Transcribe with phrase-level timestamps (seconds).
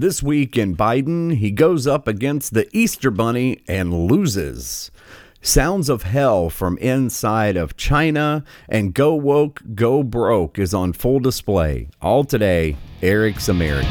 [0.00, 4.92] This week in Biden, he goes up against the Easter Bunny and loses.
[5.42, 11.18] Sounds of Hell from inside of China and Go Woke, Go Broke is on full
[11.18, 11.88] display.
[12.00, 13.90] All today, Eric's America.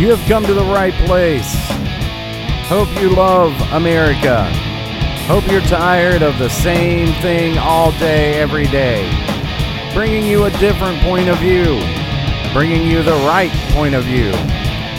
[0.00, 1.54] You have come to the right place.
[2.70, 4.44] Hope you love America.
[5.26, 9.06] Hope you're tired of the same thing all day, every day.
[9.92, 12.03] Bringing you a different point of view.
[12.54, 14.30] Bringing you the right point of view.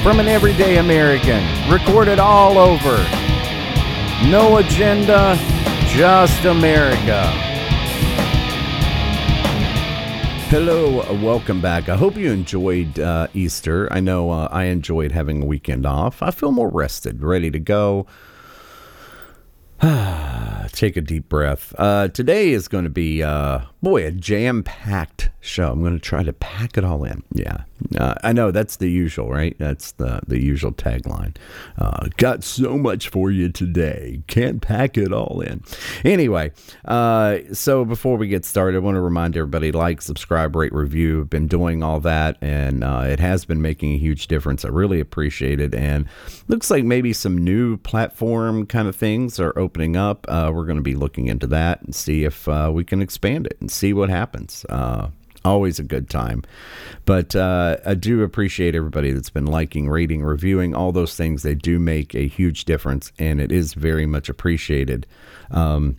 [0.03, 1.41] From an everyday American.
[1.71, 2.97] Recorded all over.
[4.30, 5.38] No agenda,
[5.88, 7.23] just America.
[10.49, 11.88] Hello, welcome back.
[11.88, 13.88] I hope you enjoyed uh, Easter.
[13.89, 16.22] I know uh, I enjoyed having a weekend off.
[16.22, 18.05] I feel more rested, ready to go.
[20.71, 21.73] Take a deep breath.
[21.77, 25.71] Uh, today is going to be, uh, boy, a jam packed show.
[25.71, 27.23] I'm going to try to pack it all in.
[27.34, 27.63] Yeah.
[27.98, 29.55] Uh, I know that's the usual, right?
[29.59, 31.36] That's the, the usual tagline.
[31.78, 34.23] Uh, got so much for you today.
[34.28, 35.63] Can't pack it all in.
[36.03, 36.52] Anyway,
[36.86, 41.22] uh, so before we get started, I want to remind everybody like, subscribe, rate, review.
[41.22, 44.66] I've been doing all that, and uh, it has been making a huge difference.
[44.66, 45.75] I really appreciate it.
[45.75, 46.08] And
[46.47, 50.26] looks like maybe some new platform kind of things are opening up.
[50.30, 53.45] Uh, we're going to be looking into that and see if uh, we can expand
[53.45, 54.66] it and see what happens.
[54.70, 55.09] Uh,
[55.44, 56.44] always a good time.
[57.04, 61.44] But uh, I do appreciate everybody that's been liking, rating, reviewing, all those things.
[61.44, 65.06] They do make a huge difference, and it is very much appreciated.
[65.52, 65.98] Um,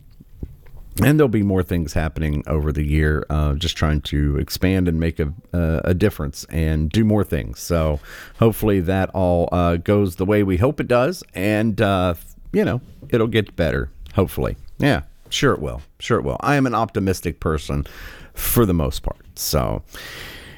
[1.05, 4.99] and there'll be more things happening over the year, uh, just trying to expand and
[4.99, 7.61] make a, uh, a difference and do more things.
[7.61, 8.01] So
[8.39, 12.15] hopefully that all uh, goes the way we hope it does, and uh,
[12.57, 13.91] you know it'll get better.
[14.15, 15.83] Hopefully, yeah, sure it will.
[15.99, 16.39] Sure it will.
[16.41, 17.87] I am an optimistic person
[18.33, 19.27] for the most part.
[19.35, 19.83] So,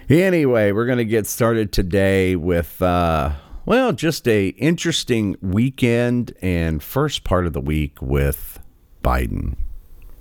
[0.08, 3.32] anyway, we're going to get started today with, uh,
[3.66, 8.60] well, just a interesting weekend and first part of the week with
[9.02, 9.56] Biden.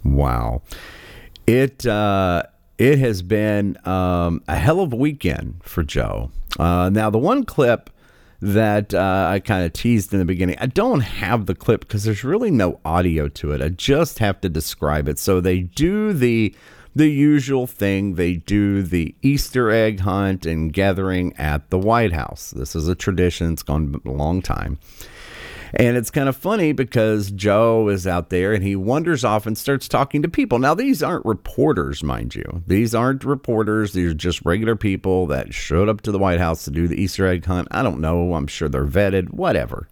[0.03, 0.63] Wow,
[1.45, 2.41] it uh,
[2.79, 6.31] it has been um, a hell of a weekend for Joe.
[6.57, 7.91] Uh, now, the one clip
[8.41, 10.57] that uh, I kind of teased in the beginning.
[10.59, 13.61] I don't have the clip because there's really no audio to it.
[13.61, 15.19] I just have to describe it.
[15.19, 16.55] So they do the
[16.95, 18.15] the usual thing.
[18.15, 22.51] They do the Easter egg hunt and gathering at the White House.
[22.51, 24.79] This is a tradition, it's gone a long time.
[25.73, 29.57] And it's kind of funny because Joe is out there and he wanders off and
[29.57, 30.59] starts talking to people.
[30.59, 32.63] Now, these aren't reporters, mind you.
[32.67, 33.93] These aren't reporters.
[33.93, 37.01] These are just regular people that showed up to the White House to do the
[37.01, 37.67] Easter egg hunt.
[37.71, 38.33] I don't know.
[38.33, 39.87] I'm sure they're vetted, whatever.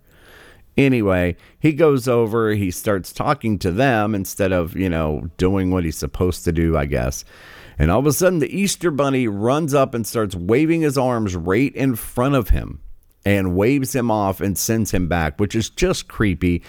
[0.78, 5.86] Anyway, he goes over, he starts talking to them instead of, you know, doing what
[5.86, 7.24] he's supposed to do, I guess.
[7.80, 11.36] And all of a sudden, the Easter Bunny runs up and starts waving his arms
[11.36, 12.82] right in front of him
[13.26, 16.62] and waves him off and sends him back, which is just creepy.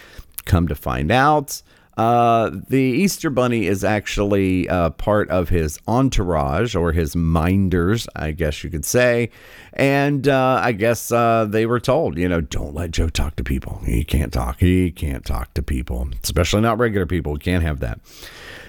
[0.46, 1.62] Come to find out,
[1.96, 8.32] uh, the Easter Bunny is actually uh, part of his entourage or his minders, I
[8.32, 9.30] guess you could say.
[9.72, 13.44] And uh, I guess uh, they were told, you know, don't let Joe talk to
[13.44, 13.80] people.
[13.84, 14.60] He can't talk.
[14.60, 17.32] He can't talk to people, especially not regular people.
[17.32, 18.00] We can't have that.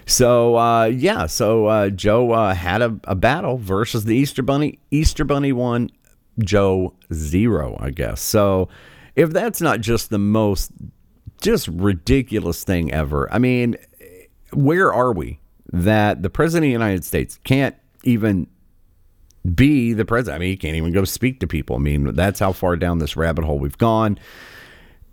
[0.05, 4.79] So, uh, yeah, so uh, Joe had a, a battle versus the Easter Bunny.
[4.89, 5.89] Easter Bunny won,
[6.39, 8.21] Joe zero, I guess.
[8.21, 8.69] So,
[9.15, 10.71] if that's not just the most
[11.41, 13.31] just ridiculous thing ever.
[13.31, 13.75] I mean,
[14.53, 15.39] where are we
[15.71, 18.47] that the president of the United States can't even
[19.53, 20.35] be the president?
[20.35, 21.75] I mean, he can't even go speak to people.
[21.75, 24.19] I mean, that's how far down this rabbit hole we've gone.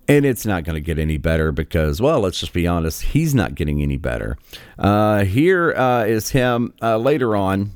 [0.06, 3.34] And it's not going to get any better because, well, let's just be honest, he's
[3.34, 4.36] not getting any better.
[4.78, 7.70] Uh, here uh, is him uh, later on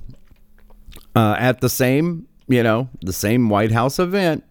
[1.16, 4.44] uh, at the same, you know, the same White House event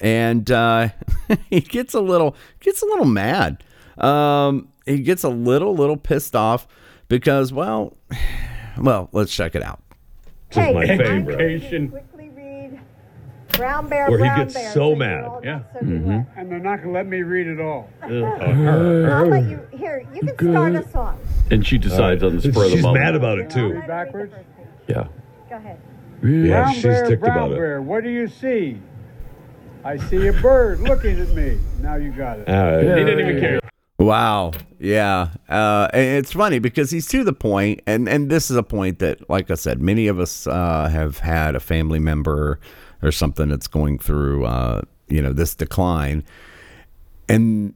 [0.00, 0.88] and uh,
[1.50, 3.62] he gets a little gets a little mad.
[3.98, 6.66] Um, he gets a little little pissed off
[7.08, 7.96] because well,
[8.78, 9.80] well, let's check it out.
[10.50, 11.90] This is Hey, my I'm favorite.
[11.90, 12.80] Quickly read
[13.52, 14.72] Brown Bear, Where he gets Bear.
[14.72, 15.30] so you mad.
[15.42, 15.58] Yeah.
[15.58, 16.26] got soaking wet.
[16.36, 17.88] and they're not going to let me read it all.
[18.02, 21.16] I'll let you, here, you can start us off.
[21.50, 22.72] And she decides on the spur of the moment.
[22.72, 23.04] She's moment.
[23.04, 23.68] mad about it too.
[23.68, 24.34] let her read the Backwards?
[24.88, 25.06] Yeah.
[25.48, 25.80] Go ahead.
[26.24, 27.56] Yeah, brown she's bear, ticked brown about it.
[27.56, 28.80] bear, what do you see?
[29.84, 31.58] I see a bird looking at me.
[31.80, 32.48] Now you got it.
[32.48, 33.60] Uh, He didn't even care.
[33.98, 34.52] Wow.
[34.80, 35.28] Yeah.
[35.48, 38.98] Uh, and it's funny because he's to the point, and, and this is a point
[39.00, 42.58] that, like I said, many of us uh, have had a family member
[43.02, 46.24] or something that's going through, uh, you know, this decline.
[47.28, 47.74] And,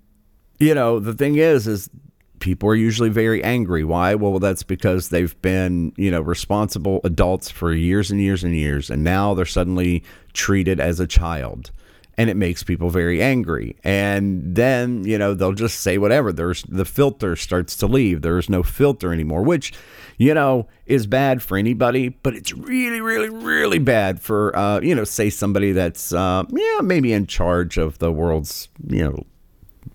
[0.59, 1.91] you know, the thing is, is
[2.40, 3.85] people are usually very angry.
[3.85, 4.14] Why?
[4.14, 8.90] Well, that's because they've been, you know, responsible adults for years and years and years,
[8.90, 10.02] and now they're suddenly
[10.32, 11.70] treated as a child.
[12.17, 13.76] And it makes people very angry.
[13.85, 16.32] And then, you know, they'll just say whatever.
[16.32, 18.23] There's the filter starts to leave.
[18.23, 19.73] There's no filter anymore, which,
[20.17, 24.96] you know, is bad for anybody, but it's really, really, really bad for, uh, you
[24.96, 29.25] know, say somebody that's, uh, yeah, maybe in charge of the world's, you know,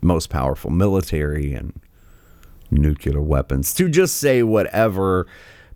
[0.01, 1.74] most powerful military and
[2.75, 5.28] nuclear weapons to just say whatever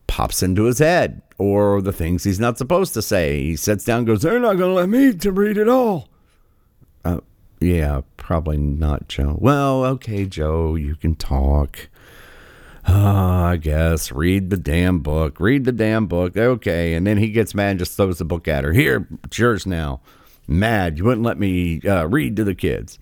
[0.07, 3.43] pops into his head or the things he's not supposed to say.
[3.43, 6.09] He sits down goes, They're not going to let me to read it all.
[7.05, 7.19] Uh,
[7.59, 9.37] yeah, probably not, Joe.
[9.39, 11.89] Well, okay, Joe, you can talk.
[12.87, 12.93] Uh,
[13.51, 14.11] I guess.
[14.11, 15.39] Read the damn book.
[15.39, 16.37] Read the damn book.
[16.37, 16.93] Okay.
[16.93, 18.71] And then he gets mad and just throws the book at her.
[18.71, 19.99] Here, it's yours now
[20.47, 20.97] mad.
[20.97, 22.97] You wouldn't let me uh, read to the kids.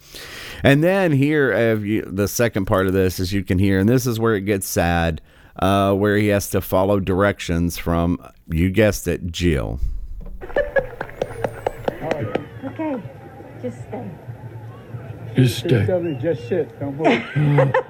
[0.63, 3.87] And then here, uh, you, the second part of this, as you can hear, and
[3.87, 5.21] this is where it gets sad,
[5.57, 8.19] uh, where he has to follow directions from,
[8.49, 9.79] you guessed it, Jill.
[12.63, 13.01] Okay,
[13.61, 14.09] just stay.
[15.35, 15.85] Just She's stay.
[15.85, 17.73] telling me, just sit, don't move.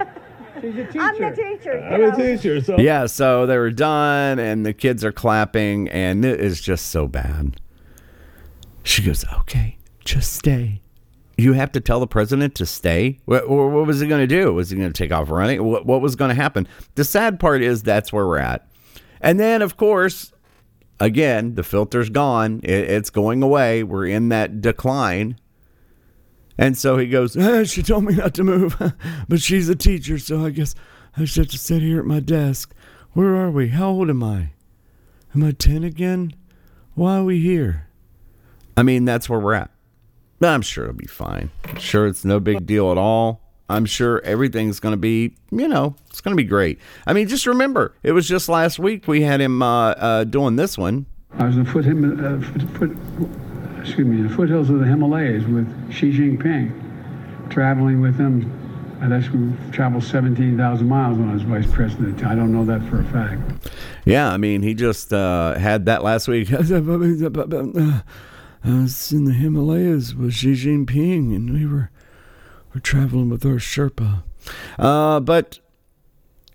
[0.61, 0.99] She's a teacher.
[0.99, 1.81] I'm the teacher.
[1.81, 5.89] I'm you a teacher, so Yeah, so they were done, and the kids are clapping,
[5.89, 7.59] and it is just so bad.
[8.85, 10.81] She goes, "Okay, just stay."
[11.37, 13.19] You have to tell the president to stay.
[13.25, 14.53] What, what was he going to do?
[14.53, 15.61] Was he going to take off running?
[15.65, 16.65] What, what was going to happen?
[16.95, 18.65] The sad part is that's where we're at.
[19.19, 20.31] And then, of course,
[20.97, 22.61] again, the filter's gone.
[22.63, 23.83] It, it's going away.
[23.83, 25.37] We're in that decline.
[26.57, 28.77] And so he goes, "Ah, She told me not to move,
[29.27, 30.73] but she's a teacher, so I guess
[31.17, 32.73] I just have to sit here at my desk.
[33.11, 33.69] Where are we?
[33.69, 34.51] How old am I?
[35.33, 36.33] Am I 10 again?
[36.93, 37.84] Why are we here?
[38.77, 39.71] I mean, that's where we're at.
[40.39, 41.49] But I'm sure it'll be fine.
[41.65, 43.41] I'm sure it's no big deal at all.
[43.69, 46.77] I'm sure everything's going to be, you know, it's going to be great.
[47.07, 50.55] I mean, just remember, it was just last week we had him uh, uh, doing
[50.55, 51.07] this one.
[51.37, 55.45] I was in Him- uh, foot, foot, excuse me, in the foothills of the Himalayas
[55.45, 58.51] with Xi Jinping, traveling with him.
[59.01, 62.23] I guess we traveled 17,000 miles when I was vice president.
[62.25, 63.41] I don't know that for a fact.
[64.05, 66.49] Yeah, I mean, he just uh, had that last week.
[68.65, 71.91] I was in the Himalayas with Xi Jinping, and we were
[72.73, 74.23] we're traveling with our Sherpa.
[74.79, 75.59] Uh, but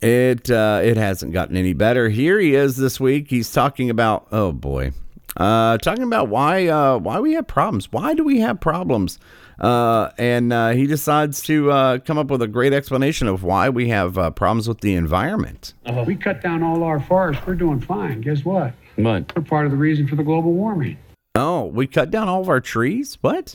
[0.03, 2.09] it uh, it hasn't gotten any better.
[2.09, 3.31] Here he is this week.
[3.31, 4.91] He's talking about oh boy,
[5.37, 7.93] uh, talking about why uh, why we have problems.
[7.93, 9.21] Why do we have problems?
[9.61, 13.69] Uh, and uh, he decides to uh, come up with a great explanation of why
[13.69, 15.75] we have uh, problems with the environment.
[16.07, 17.47] We cut down all our forests.
[17.47, 18.21] We're doing fine.
[18.21, 18.75] Guess what?
[18.97, 19.33] What?
[19.37, 20.97] We're part of the reason for the global warming.
[21.35, 23.17] Oh, we cut down all of our trees?
[23.21, 23.55] What?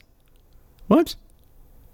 [0.88, 1.16] What?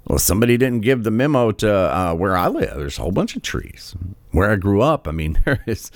[0.08, 2.76] Well, somebody didn't give the memo to uh, where I live.
[2.78, 3.96] There's a whole bunch of trees.
[4.32, 5.92] Where I grew up, I mean, there is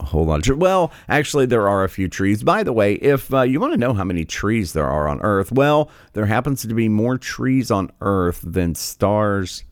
[0.00, 0.56] a whole lot of.
[0.56, 2.42] Well, actually, there are a few trees.
[2.42, 5.20] By the way, if uh, you want to know how many trees there are on
[5.20, 9.64] Earth, well, there happens to be more trees on Earth than stars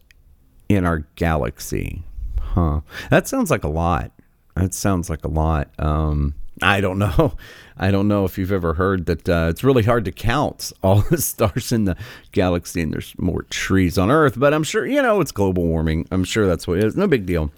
[0.68, 2.02] in our galaxy.
[2.38, 2.82] Huh.
[3.10, 4.12] That sounds like a lot.
[4.56, 5.70] That sounds like a lot.
[5.78, 7.34] Um, I don't know.
[7.76, 11.00] I don't know if you've ever heard that uh, it's really hard to count all
[11.10, 11.96] the stars in the
[12.32, 16.06] galaxy and there's more trees on Earth, but I'm sure, you know, it's global warming.
[16.10, 16.96] I'm sure that's what it is.
[16.96, 17.50] No big deal.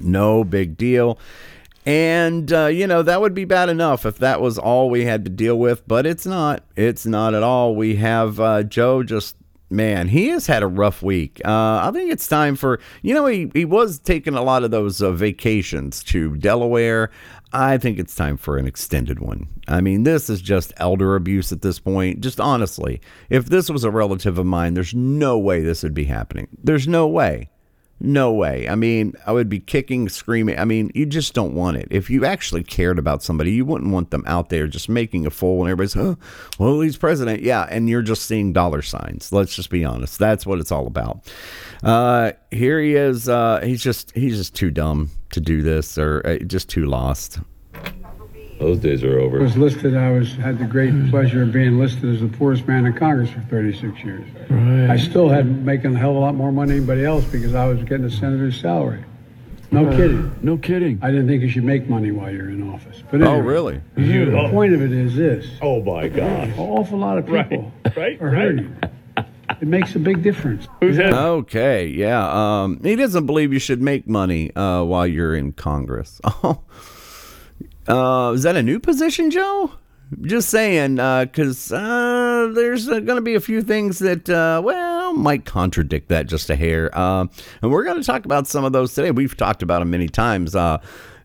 [0.00, 1.18] No big deal.
[1.86, 5.24] And, uh, you know, that would be bad enough if that was all we had
[5.24, 6.62] to deal with, but it's not.
[6.76, 7.74] It's not at all.
[7.74, 9.36] We have uh, Joe just,
[9.70, 11.40] man, he has had a rough week.
[11.46, 14.70] Uh, I think it's time for, you know, he, he was taking a lot of
[14.70, 17.10] those uh, vacations to Delaware.
[17.52, 19.48] I think it's time for an extended one.
[19.66, 22.20] I mean, this is just elder abuse at this point.
[22.20, 23.00] Just honestly,
[23.30, 26.48] if this was a relative of mine, there's no way this would be happening.
[26.62, 27.50] There's no way.
[28.00, 28.68] No way.
[28.68, 30.56] I mean, I would be kicking, screaming.
[30.58, 31.88] I mean, you just don't want it.
[31.90, 35.30] If you actually cared about somebody, you wouldn't want them out there just making a
[35.30, 36.16] fool and everybody's, oh,
[36.60, 37.42] well, he's president.
[37.42, 37.66] Yeah.
[37.68, 39.32] And you're just seeing dollar signs.
[39.32, 40.16] Let's just be honest.
[40.18, 41.28] That's what it's all about.
[41.82, 43.28] Uh, here he is.
[43.28, 47.38] Uh, he's just, he's just too dumb to do this or uh, just too lost.
[48.58, 49.36] Those days are over.
[49.36, 49.44] I over.
[49.44, 52.86] was listed, I was, had the great pleasure of being listed as the poorest man
[52.86, 54.26] in Congress for 36 years.
[54.90, 57.54] I still had making a hell of a lot more money than anybody else because
[57.54, 59.04] I was getting a senator's salary.
[59.70, 60.34] No kidding.
[60.42, 60.98] No kidding.
[61.02, 63.02] I didn't think you should make money while you're in office.
[63.10, 63.80] But Oh, really?
[63.96, 64.24] You.
[64.30, 65.46] The point of it is this.
[65.62, 66.48] Oh my God.
[66.48, 68.18] An awful lot of people Right.
[68.22, 68.76] are hurting.
[69.60, 70.68] It makes a big difference.
[70.82, 72.62] Okay, yeah.
[72.62, 76.20] Um, he doesn't believe you should make money uh, while you're in Congress.
[77.90, 79.72] Oh, uh, is that a new position, Joe?
[80.22, 85.14] Just saying, because uh, there's uh, going to be a few things that, uh, well,
[85.14, 86.90] might contradict that just a hair.
[86.92, 87.26] Uh,
[87.62, 89.10] and we're going to talk about some of those today.
[89.10, 90.54] We've talked about them many times.
[90.54, 90.78] Uh,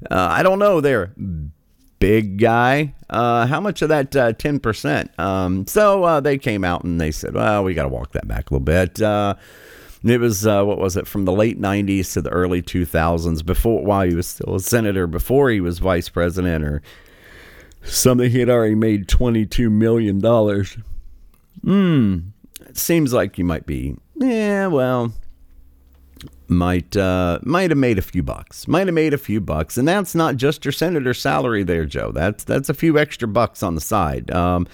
[0.09, 1.13] uh, I don't know there,
[2.03, 2.93] big guy.
[3.09, 5.17] Uh, how much of that uh, ten percent?
[5.17, 8.27] Um, so uh, they came out and they said, "Well, we got to walk that
[8.27, 9.35] back a little bit." Uh,
[10.03, 13.85] it was uh, what was it from the late '90s to the early 2000s, before
[13.85, 16.81] while he was still a senator, before he was vice president, or
[17.83, 18.29] something.
[18.29, 20.77] He had already made 22 million dollars.
[21.63, 22.19] Hmm.
[22.59, 23.95] It seems like you might be.
[24.15, 24.67] Yeah.
[24.67, 25.13] Well,
[26.49, 28.67] might uh, might have made a few bucks.
[28.67, 32.11] Might have made a few bucks, and that's not just your senator salary there, Joe.
[32.11, 34.31] That's that's a few extra bucks on the side.
[34.31, 34.67] Um,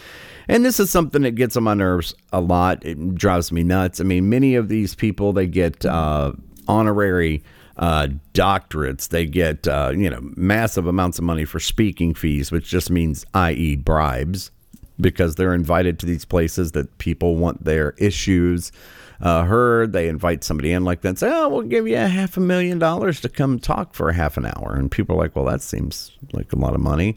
[0.48, 2.84] and this is something that gets on my nerves a lot.
[2.86, 4.02] It drives me nuts.
[4.02, 6.34] I mean, many of these people they get uh,
[6.68, 7.44] honorary
[7.78, 9.10] uh, doctorates.
[9.10, 13.26] They get uh, you know massive amounts of money for speaking fees, which just means,
[13.34, 14.52] i.e., bribes,
[15.00, 18.72] because they're invited to these places that people want their issues
[19.22, 19.94] uh, heard.
[19.94, 22.40] They invite somebody in like that and say, oh, we'll give you a half a
[22.40, 24.76] million dollars to come talk for a half an hour.
[24.76, 27.16] And people are like, well, that seems like a lot of money.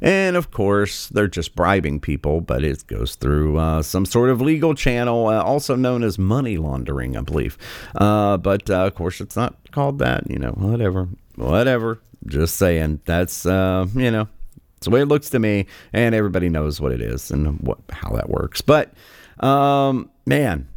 [0.00, 4.40] And of course, they're just bribing people, but it goes through uh, some sort of
[4.40, 7.58] legal channel, uh, also known as money laundering, I believe.
[7.96, 10.30] Uh, but uh, of course, it's not called that.
[10.30, 12.00] You know, whatever, whatever.
[12.26, 13.00] Just saying.
[13.06, 14.28] That's uh, you know,
[14.76, 17.78] it's the way it looks to me, and everybody knows what it is and what
[17.90, 18.60] how that works.
[18.60, 18.92] But
[19.40, 20.68] um, man,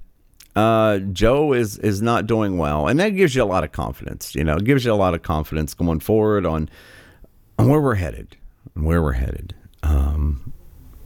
[0.55, 4.35] uh, Joe is is not doing well, and that gives you a lot of confidence.
[4.35, 6.69] You know, it gives you a lot of confidence going forward on
[7.57, 8.37] on where we're headed,
[8.73, 9.55] where we're headed.
[9.83, 10.53] Um,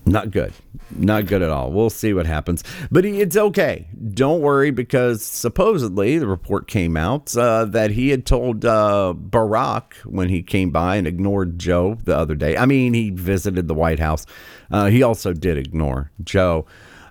[0.07, 0.53] not good,
[0.95, 1.71] not good at all.
[1.71, 3.87] We'll see what happens, but he, it's okay.
[4.13, 9.93] Don't worry because supposedly the report came out uh, that he had told uh, Barack
[10.05, 12.55] when he came by and ignored Joe the other day.
[12.55, 14.25] I mean, he visited the White House.
[14.69, 16.65] Uh, he also did ignore Joe.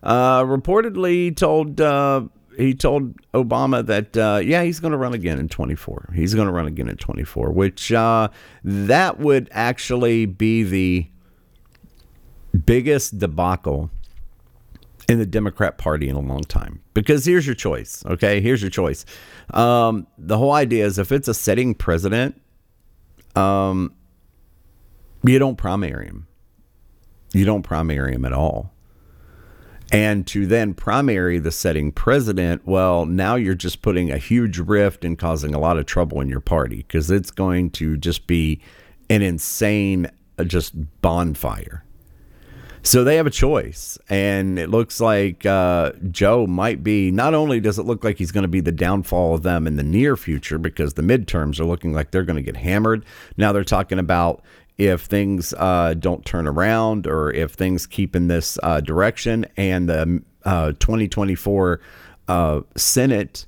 [0.04, 2.23] Uh, reportedly told uh,
[2.58, 6.12] he told Obama that uh, yeah he's going to run again in 24.
[6.14, 8.28] He's going to run again in 24, which uh,
[8.62, 11.06] that would actually be the
[12.66, 13.90] biggest debacle
[15.08, 16.82] in the Democrat Party in a long time.
[16.92, 18.04] Because here's your choice.
[18.06, 19.06] Okay, here's your choice.
[19.54, 22.40] Um, the whole idea is if it's a sitting president,
[23.34, 23.94] um,
[25.25, 26.26] you don't primary him.
[27.32, 28.74] You don't primary him at all.
[29.94, 35.04] And to then primary the setting president, well, now you're just putting a huge rift
[35.04, 38.60] and causing a lot of trouble in your party because it's going to just be
[39.08, 41.84] an insane, uh, just bonfire.
[42.82, 47.12] So they have a choice, and it looks like uh, Joe might be.
[47.12, 49.76] Not only does it look like he's going to be the downfall of them in
[49.76, 53.04] the near future because the midterms are looking like they're going to get hammered.
[53.36, 54.42] Now they're talking about
[54.76, 59.88] if things uh, don't turn around or if things keep in this uh, direction and
[59.88, 61.81] the uh, 2024
[62.28, 63.47] uh, Senate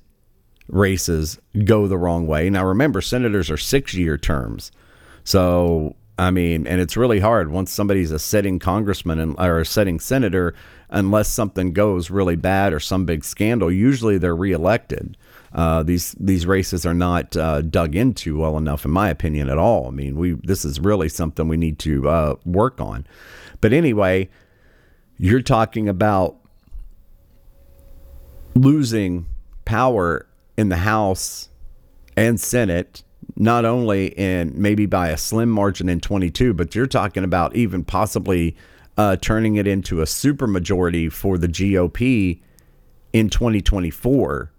[0.69, 2.51] races go the wrong way.
[2.51, 4.73] Now, remember, senators are six year terms.
[5.25, 9.67] So, I mean, and it's really hard once somebody's a sitting congressman and, or a
[9.67, 10.55] sitting senator,
[10.89, 15.17] unless something goes really bad or some big scandal, usually they're reelected.
[15.57, 19.57] Uh, these these races are not uh, dug into well enough, in my opinion, at
[19.57, 19.89] all.
[19.89, 23.07] I mean, we this is really something we need to uh, work on.
[23.63, 24.29] But anyway,
[25.17, 26.37] you're talking about
[28.55, 29.25] losing
[29.65, 30.27] power
[30.59, 31.49] in the House
[32.19, 33.03] and Senate,
[33.35, 37.83] not only in maybe by a slim margin in 22, but you're talking about even
[37.83, 38.55] possibly
[38.99, 42.43] uh, turning it into a supermajority for the GOP
[43.15, 44.53] in 2024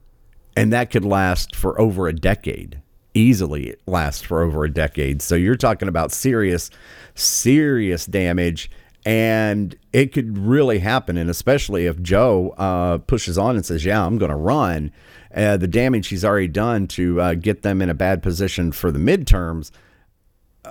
[0.58, 2.82] and that could last for over a decade.
[3.14, 5.22] Easily last for over a decade.
[5.22, 6.70] So you're talking about serious
[7.16, 8.70] serious damage.
[9.06, 11.18] And it could really happen.
[11.18, 14.92] And especially if joe uh, pushes on and says yeah i'm going to run
[15.36, 18.92] uh, the damage he's already done to uh, get them in a bad position for
[18.92, 19.72] the midterms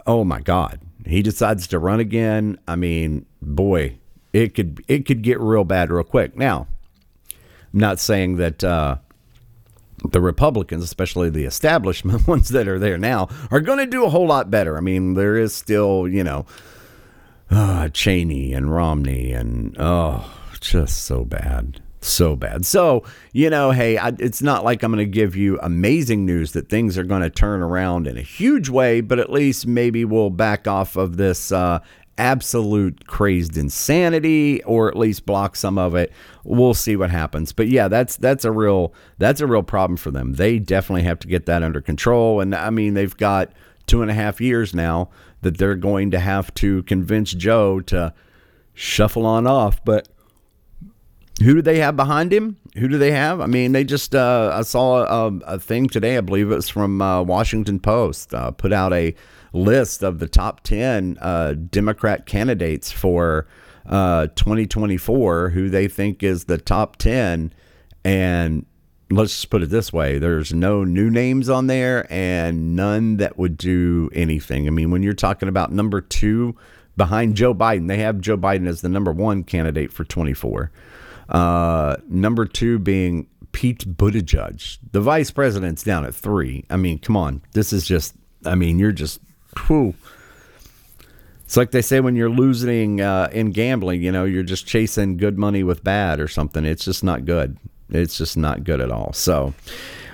[0.06, 0.80] oh my god.
[1.06, 2.58] He decides to run again.
[2.66, 3.98] I mean boy
[4.32, 6.36] it could it could get real bad real quick.
[6.36, 6.66] Now
[7.72, 8.96] i'm not saying that uh,
[10.04, 14.10] the Republicans, especially the establishment ones that are there now, are going to do a
[14.10, 14.76] whole lot better.
[14.76, 16.46] I mean, there is still, you know,
[17.50, 20.28] uh, Cheney and Romney, and oh,
[20.60, 21.80] just so bad.
[22.00, 22.64] So bad.
[22.64, 26.52] So, you know, hey, I, it's not like I'm going to give you amazing news
[26.52, 30.04] that things are going to turn around in a huge way, but at least maybe
[30.04, 31.80] we'll back off of this uh,
[32.18, 36.10] absolute crazed insanity or at least block some of it
[36.44, 40.10] we'll see what happens but yeah that's that's a real that's a real problem for
[40.10, 43.52] them they definitely have to get that under control and i mean they've got
[43.86, 45.10] two and a half years now
[45.42, 48.12] that they're going to have to convince joe to
[48.72, 50.08] shuffle on off but
[51.42, 52.56] who do they have behind him?
[52.76, 53.40] Who do they have?
[53.40, 56.16] I mean, they just uh, I saw a, a, thing today.
[56.16, 58.32] I believe it was from uh, Washington Post.
[58.32, 59.14] Uh, put out a
[59.56, 63.46] list of the top ten uh, Democrat candidates for
[63.86, 67.52] uh, 2024, who they think is the top ten,
[68.04, 68.66] and
[69.10, 73.38] let's just put it this way: there's no new names on there, and none that
[73.38, 74.66] would do anything.
[74.66, 76.56] I mean, when you're talking about number two
[76.96, 80.70] behind Joe Biden, they have Joe Biden as the number one candidate for 24.
[81.28, 84.78] Uh, number two being Pete Buttigieg.
[84.92, 86.64] The vice president's down at three.
[86.70, 87.42] I mean, come on.
[87.52, 89.20] This is just, I mean, you're just,
[89.60, 89.94] whew.
[91.44, 95.16] It's like they say when you're losing uh, in gambling, you know, you're just chasing
[95.16, 96.64] good money with bad or something.
[96.64, 97.56] It's just not good.
[97.88, 99.12] It's just not good at all.
[99.12, 99.54] So,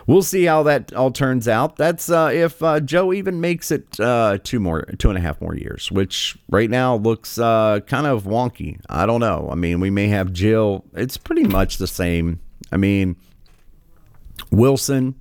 [0.07, 1.77] we'll see how that all turns out.
[1.77, 5.41] That's uh, if uh, Joe even makes it uh, two more, two and a half
[5.41, 8.81] more years, which right now looks uh, kind of wonky.
[8.89, 9.49] I don't know.
[9.51, 10.85] I mean, we may have Jill.
[10.95, 12.41] It's pretty much the same.
[12.71, 13.17] I mean,
[14.51, 15.15] Wilson.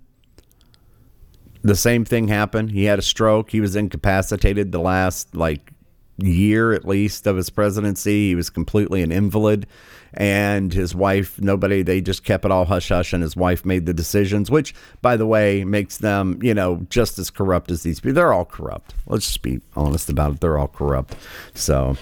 [1.64, 2.72] The same thing happened.
[2.72, 3.52] He had a stroke.
[3.52, 5.72] He was incapacitated the last like
[6.18, 8.30] year at least of his presidency.
[8.30, 9.68] He was completely an invalid
[10.14, 13.86] and his wife, nobody, they just kept it all hush hush, and his wife made
[13.86, 18.00] the decisions, which, by the way, makes them, you know, just as corrupt as these
[18.00, 18.16] people.
[18.16, 18.94] They're all corrupt.
[19.08, 20.42] Let's just be honest about it.
[20.42, 21.16] They're all corrupt.
[21.54, 21.96] So,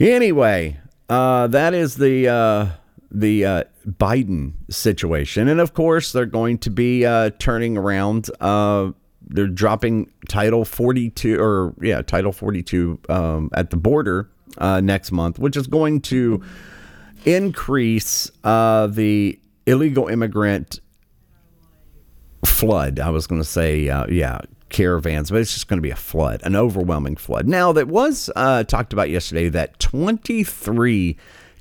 [0.00, 2.28] anyway, uh, that is the.
[2.28, 2.66] Uh,
[3.10, 5.48] the uh, Biden situation.
[5.48, 8.30] And of course, they're going to be uh, turning around.
[8.40, 15.12] Uh, they're dropping Title 42, or yeah, Title 42 um, at the border uh, next
[15.12, 16.42] month, which is going to
[17.24, 20.80] increase uh, the illegal immigrant
[22.44, 23.00] flood.
[23.00, 25.96] I was going to say, uh, yeah, caravans, but it's just going to be a
[25.96, 27.46] flood, an overwhelming flood.
[27.46, 31.16] Now, that was talked about yesterday that 23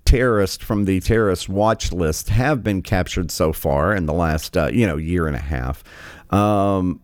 [0.07, 4.69] terrorists from the terrorist watch list have been captured so far in the last, uh,
[4.71, 5.83] you know, year and a half.
[6.31, 7.01] Um,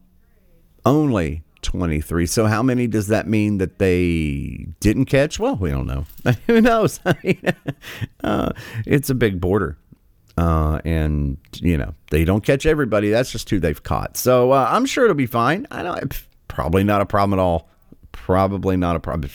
[0.86, 2.26] only 23.
[2.26, 5.38] So how many does that mean that they didn't catch?
[5.38, 6.06] Well, we don't know.
[6.48, 7.00] Who knows?
[8.24, 8.54] Uh,
[8.86, 9.78] it's a big border.
[10.38, 13.10] Uh, and you know they don't catch everybody.
[13.10, 14.16] That's just who they've caught.
[14.16, 15.68] So uh, I'm sure it'll be fine.
[15.70, 15.98] I know
[16.48, 17.70] probably not a problem at all.
[18.14, 19.30] Probably not a problem.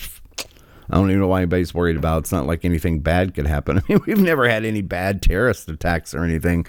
[0.90, 2.16] I don't even know why anybody's worried about.
[2.16, 2.20] It.
[2.20, 3.78] It's not like anything bad could happen.
[3.78, 6.66] I mean, we've never had any bad terrorist attacks or anything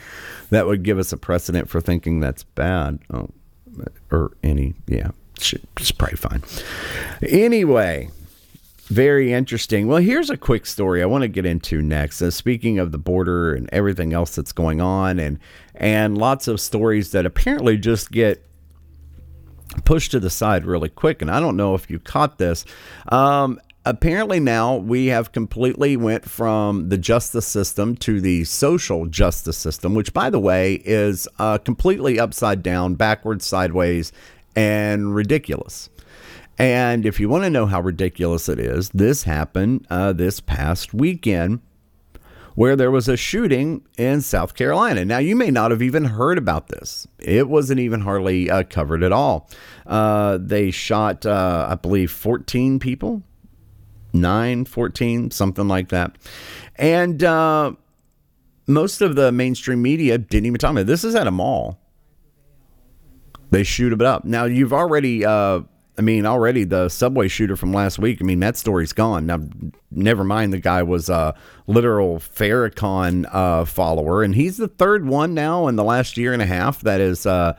[0.49, 2.99] that would give us a precedent for thinking that's bad.
[3.11, 3.29] Oh,
[4.11, 5.11] or any, yeah
[5.77, 6.43] it's probably fine.
[7.21, 8.09] Anyway,
[8.87, 9.87] very interesting.
[9.87, 12.21] Well, here's a quick story I want to get into next.
[12.21, 15.39] Uh, speaking of the border and everything else that's going on, and
[15.75, 18.45] and lots of stories that apparently just get
[19.85, 21.21] pushed to the side really quick.
[21.21, 22.65] And I don't know if you caught this.
[23.09, 29.57] Um, apparently now we have completely went from the justice system to the social justice
[29.57, 34.11] system, which, by the way, is uh, completely upside down, backwards, sideways,
[34.55, 35.89] and ridiculous.
[36.57, 40.93] And if you want to know how ridiculous it is, this happened uh, this past
[40.93, 41.61] weekend
[42.55, 45.05] where there was a shooting in South Carolina.
[45.05, 47.07] Now, you may not have even heard about this.
[47.17, 49.49] It wasn't even hardly uh, covered at all.
[49.87, 53.23] Uh, they shot, uh, I believe, 14 people,
[54.13, 56.15] 9, 14, something like that.
[56.75, 57.73] And uh,
[58.67, 60.87] most of the mainstream media didn't even talk about it.
[60.87, 61.79] This is at a mall.
[63.51, 64.25] They shoot it up.
[64.25, 65.61] Now you've already, uh,
[65.97, 68.19] I mean, already the subway shooter from last week.
[68.21, 69.25] I mean, that story's gone.
[69.25, 69.39] Now,
[69.91, 70.53] never mind.
[70.53, 71.35] The guy was a
[71.67, 76.41] literal Farrakhan uh, follower, and he's the third one now in the last year and
[76.41, 77.57] a half that is uh,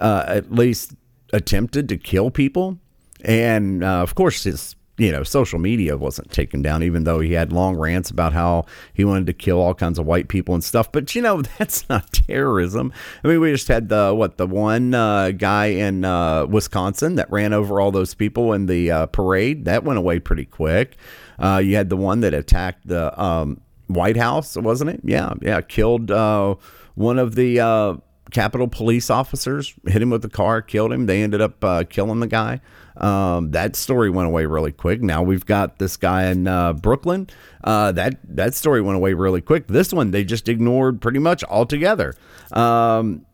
[0.00, 0.94] uh at least
[1.32, 2.78] attempted to kill people.
[3.24, 7.32] And uh, of course, his you know, social media wasn't taken down, even though he
[7.32, 10.62] had long rants about how he wanted to kill all kinds of white people and
[10.62, 10.90] stuff.
[10.90, 12.92] But you know, that's not terrorism.
[13.24, 17.30] I mean, we just had the what the one uh, guy in uh, Wisconsin that
[17.30, 20.96] ran over all those people in the uh, parade that went away pretty quick.
[21.38, 25.00] Uh, you had the one that attacked the um, White House, wasn't it?
[25.04, 26.56] Yeah, yeah, killed uh,
[26.96, 27.94] one of the uh,
[28.30, 31.06] Capitol police officers, hit him with the car, killed him.
[31.06, 32.60] They ended up killing the guy.
[32.98, 35.00] Um, that story went away really quick.
[35.00, 37.28] Now we've got this guy in uh, Brooklyn.
[37.62, 39.68] Uh, that that story went away really quick.
[39.68, 42.14] This one they just ignored pretty much altogether.
[42.52, 43.24] Um,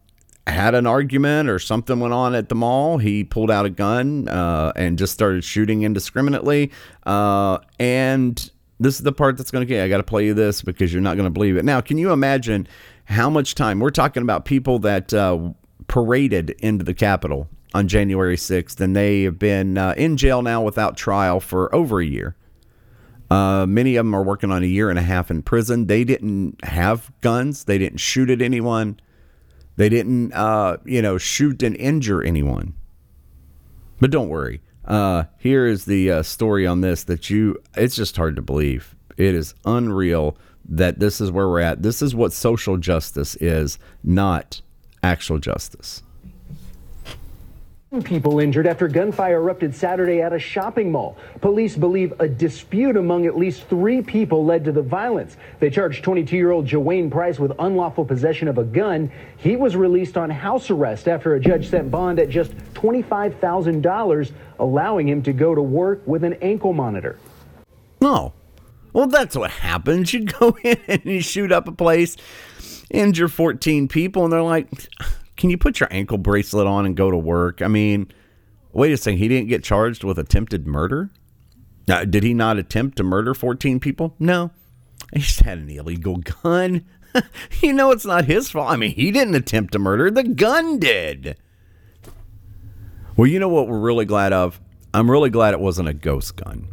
[0.47, 2.99] had an argument or something went on at the mall.
[2.99, 6.71] He pulled out a gun uh, and just started shooting indiscriminately.
[7.07, 9.83] Uh, and this is the part that's going to get.
[9.83, 11.65] I got to play you this because you're not going to believe it.
[11.65, 12.69] Now, can you imagine
[13.05, 14.45] how much time we're talking about?
[14.45, 15.51] People that uh,
[15.89, 20.63] paraded into the Capitol on January 6th, and they have been uh, in jail now
[20.63, 22.37] without trial for over a year.
[23.31, 25.87] Uh, many of them are working on a year and a half in prison.
[25.87, 27.65] They didn't have guns.
[27.65, 29.01] They didn't shoot at anyone.
[29.77, 32.75] They didn't, uh, you know, shoot and injure anyone.
[33.99, 34.61] But don't worry.
[34.85, 38.95] Uh, here is the uh, story on this that you, it's just hard to believe.
[39.17, 40.37] It is unreal
[40.69, 41.83] that this is where we're at.
[41.83, 44.61] This is what social justice is, not
[45.03, 46.03] actual justice.
[48.03, 51.17] People injured after gunfire erupted Saturday at a shopping mall.
[51.41, 55.37] Police believe a dispute among at least three people led to the violence.
[55.61, 59.13] They charged 22 year old Jewayne Price with unlawful possession of a gun.
[59.37, 65.09] He was released on house arrest after a judge set bond at just $25,000, allowing
[65.09, 67.17] him to go to work with an ankle monitor.
[68.01, 68.33] No.
[68.95, 70.15] Well, that's what happens.
[70.15, 72.17] You go in and you shoot up a place,
[72.91, 74.71] injure 14 people, and they're like,
[75.37, 77.61] can you put your ankle bracelet on and go to work?
[77.61, 78.11] I mean,
[78.73, 79.19] wait a second.
[79.19, 81.11] He didn't get charged with attempted murder?
[81.87, 84.15] Did he not attempt to murder 14 people?
[84.19, 84.53] No.
[85.13, 86.87] He just had an illegal gun.
[87.61, 88.71] you know, it's not his fault.
[88.71, 91.37] I mean, he didn't attempt to murder, the gun did.
[93.17, 94.61] Well, you know what we're really glad of?
[94.95, 96.69] I'm really glad it wasn't a ghost gun.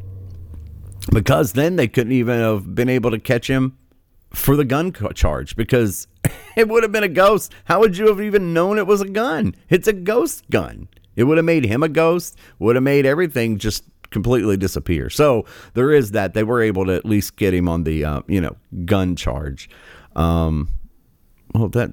[1.09, 3.77] Because then they couldn't even have been able to catch him
[4.33, 6.07] for the gun charge because
[6.55, 7.53] it would have been a ghost.
[7.65, 9.55] How would you have even known it was a gun?
[9.69, 10.87] It's a ghost gun.
[11.15, 15.09] It would have made him a ghost, would have made everything just completely disappear.
[15.09, 16.33] So there is that.
[16.33, 19.69] They were able to at least get him on the, uh, you know, gun charge.
[20.15, 20.69] Um,
[21.53, 21.91] well, that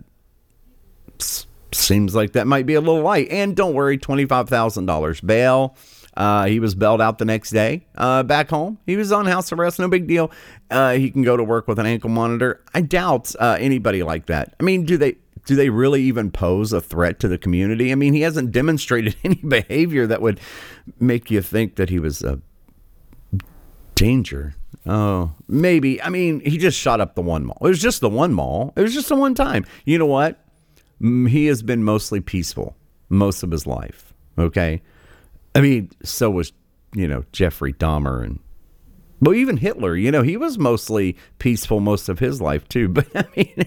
[1.72, 3.28] seems like that might be a little light.
[3.30, 5.76] And don't worry, $25,000 bail.
[6.18, 8.76] Uh, he was bailed out the next day uh, back home.
[8.86, 10.32] He was on house arrest, no big deal.
[10.68, 12.60] Uh, he can go to work with an ankle monitor.
[12.74, 14.52] I doubt uh, anybody like that.
[14.58, 17.92] I mean, do they do they really even pose a threat to the community?
[17.92, 20.40] I mean, he hasn't demonstrated any behavior that would
[20.98, 22.40] make you think that he was a
[23.94, 24.54] danger.
[24.86, 26.02] Oh, maybe.
[26.02, 27.58] I mean, he just shot up the one mall.
[27.60, 28.72] It was just the one mall.
[28.76, 29.64] It was just the one time.
[29.84, 30.38] You know what?
[31.00, 32.76] Mm, He has been mostly peaceful
[33.08, 34.12] most of his life.
[34.36, 34.82] Okay.
[35.58, 36.52] I mean, so was,
[36.94, 38.38] you know, Jeffrey Dahmer and
[39.20, 42.88] well, even Hitler, you know, he was mostly peaceful most of his life too.
[42.98, 43.66] But I mean,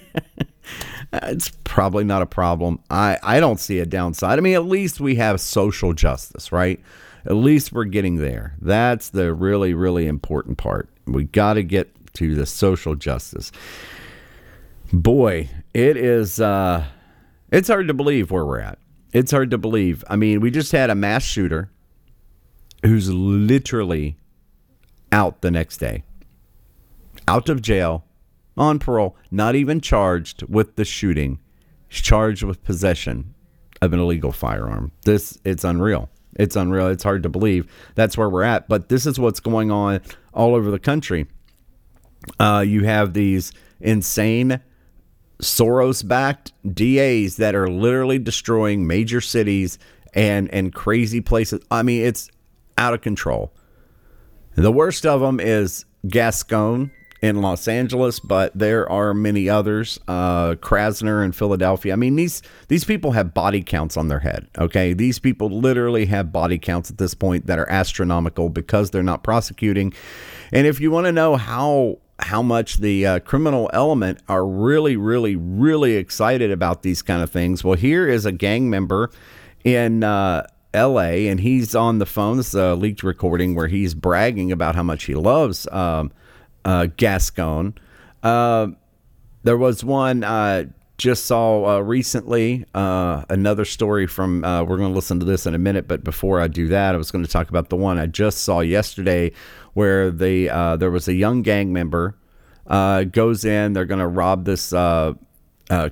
[1.13, 2.79] it's probably not a problem.
[2.89, 4.39] I, I don't see a downside.
[4.39, 6.79] I mean, at least we have social justice, right?
[7.25, 8.55] At least we're getting there.
[8.61, 10.87] That's the really, really important part.
[11.05, 13.51] We got to get to the social justice.
[14.93, 16.85] Boy, it is, uh,
[17.51, 18.79] it's hard to believe where we're at.
[19.11, 20.05] It's hard to believe.
[20.09, 21.69] I mean, we just had a mass shooter
[22.83, 24.17] who's literally
[25.11, 26.03] out the next day,
[27.27, 28.05] out of jail,
[28.57, 31.39] on parole, not even charged with the shooting.
[31.89, 33.33] Charged with possession
[33.81, 34.93] of an illegal firearm.
[35.03, 36.09] This it's unreal.
[36.35, 36.87] It's unreal.
[36.87, 38.69] It's hard to believe that's where we're at.
[38.69, 39.99] But this is what's going on
[40.33, 41.27] all over the country.
[42.39, 44.61] Uh, you have these insane
[45.41, 49.77] Soros backed DAs that are literally destroying major cities
[50.13, 51.59] and and crazy places.
[51.69, 52.29] I mean, it's
[52.81, 53.53] out of control.
[54.55, 56.91] The worst of them is Gascon
[57.21, 59.99] in Los Angeles, but there are many others.
[60.07, 61.93] Uh, Krasner in Philadelphia.
[61.93, 64.47] I mean, these these people have body counts on their head.
[64.57, 69.03] Okay, these people literally have body counts at this point that are astronomical because they're
[69.03, 69.93] not prosecuting.
[70.51, 74.95] And if you want to know how how much the uh, criminal element are really,
[74.95, 79.11] really, really excited about these kind of things, well, here is a gang member
[79.63, 80.03] in.
[80.03, 82.37] Uh, LA, and he's on the phone.
[82.37, 86.11] This is a leaked recording where he's bragging about how much he loves um,
[86.63, 87.75] uh, Gascon.
[88.23, 88.67] Uh,
[89.43, 90.65] there was one uh,
[90.97, 94.41] just saw uh, recently uh, another story from.
[94.41, 96.97] We're going to listen to this in a minute, but before I do that, I
[96.97, 99.31] was going to talk about the one I just saw yesterday,
[99.73, 102.15] where the there was a young gang member
[102.67, 103.73] goes in.
[103.73, 104.73] They're going to rob this.
[104.73, 105.13] Uh,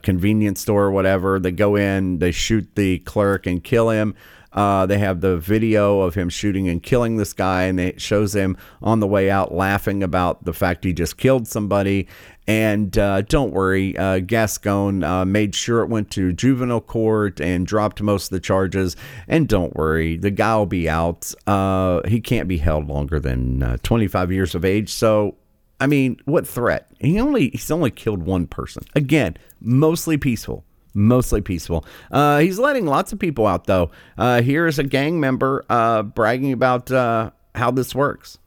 [0.03, 1.39] convenience store or whatever.
[1.39, 4.13] They go in, they shoot the clerk and kill him.
[4.51, 8.35] Uh, they have the video of him shooting and killing this guy, and it shows
[8.35, 12.07] him on the way out laughing about the fact he just killed somebody.
[12.47, 17.67] And uh, don't worry, uh, Gascon uh, made sure it went to juvenile court and
[17.67, 18.95] dropped most of the charges.
[19.27, 21.31] And don't worry, the guy will be out.
[21.45, 24.89] Uh, he can't be held longer than uh, 25 years of age.
[24.89, 25.35] So
[25.79, 26.87] I mean, what threat?
[26.99, 28.83] He only he's only killed one person.
[28.95, 30.65] Again, mostly peaceful.
[30.99, 31.85] Mostly peaceful.
[32.11, 33.89] Uh, he's letting lots of people out though.
[34.17, 38.37] Uh, here is a gang member uh, bragging about uh, how this works.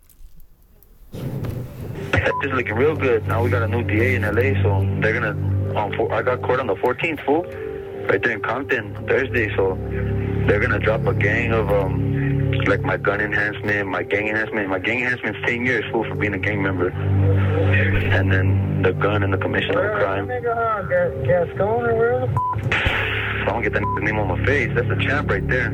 [1.15, 3.27] It's looking real good.
[3.27, 5.31] Now we got a new DA in LA, so they're gonna.
[5.79, 7.45] Um, for, I got court on the 14th, fool,
[8.07, 9.49] right there in Compton Thursday.
[9.57, 9.75] So
[10.47, 14.69] they're gonna drop a gang of um like my gun enhancement, my gang enhancement.
[14.69, 16.89] My gang enhancement's 10 years, fool, for being a gang member.
[16.91, 20.27] And then the gun and the commission of a crime.
[20.29, 22.93] Gascon or where the
[23.43, 24.71] I don't get that name on my face.
[24.75, 25.71] That's a champ right there.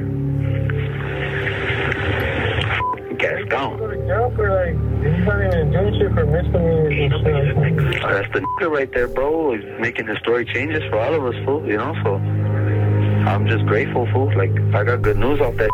[3.18, 3.78] Gascon.
[4.06, 4.74] jump or like,
[5.04, 8.04] he's not even doing shit for misdemeanors and stuff.
[8.04, 9.54] Uh, That's the nigga right there, bro.
[9.54, 11.66] He's making historic changes for all of us, fool.
[11.66, 14.32] You know, so I'm just grateful, fool.
[14.36, 15.70] Like I got good news off that.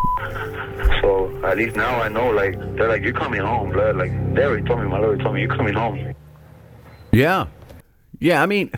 [1.00, 3.96] So at least now I know, like they're like, you're coming home, blood.
[3.96, 6.14] Like they already told me, my lawyer told me, you're coming home.
[7.12, 7.46] Yeah.
[8.20, 8.70] Yeah, I mean,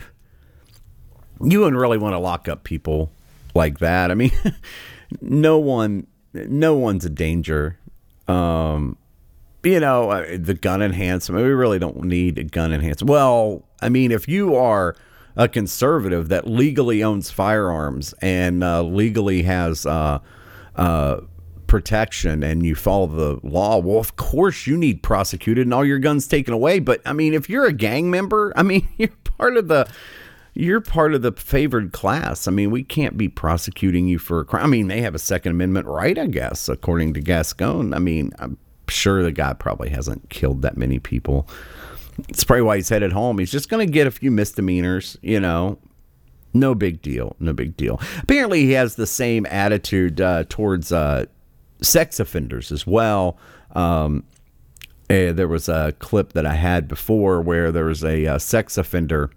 [1.41, 3.11] you wouldn't really want to lock up people
[3.53, 4.11] like that.
[4.11, 4.31] I mean,
[5.21, 7.79] no one, no one's a danger.
[8.27, 8.97] Um,
[9.63, 11.43] you know, uh, the gun enhancement.
[11.43, 13.09] We really don't need a gun enhancement.
[13.09, 14.95] Well, I mean, if you are
[15.35, 20.19] a conservative that legally owns firearms and uh, legally has uh,
[20.75, 21.17] uh,
[21.67, 25.99] protection and you follow the law, well, of course you need prosecuted and all your
[25.99, 26.79] guns taken away.
[26.79, 29.87] But I mean, if you're a gang member, I mean, you're part of the
[30.53, 32.47] you're part of the favored class.
[32.47, 34.63] I mean, we can't be prosecuting you for a crime.
[34.63, 37.93] I mean, they have a Second Amendment right, I guess, according to Gascon.
[37.93, 38.57] I mean, I'm
[38.89, 41.47] sure the guy probably hasn't killed that many people.
[42.27, 43.37] It's probably why he's headed home.
[43.37, 45.77] He's just going to get a few misdemeanors, you know.
[46.53, 47.35] No big deal.
[47.39, 48.01] No big deal.
[48.23, 51.25] Apparently, he has the same attitude uh, towards uh,
[51.81, 53.37] sex offenders as well.
[53.75, 54.23] Um,
[55.09, 58.77] eh, there was a clip that I had before where there was a uh, sex
[58.77, 59.31] offender.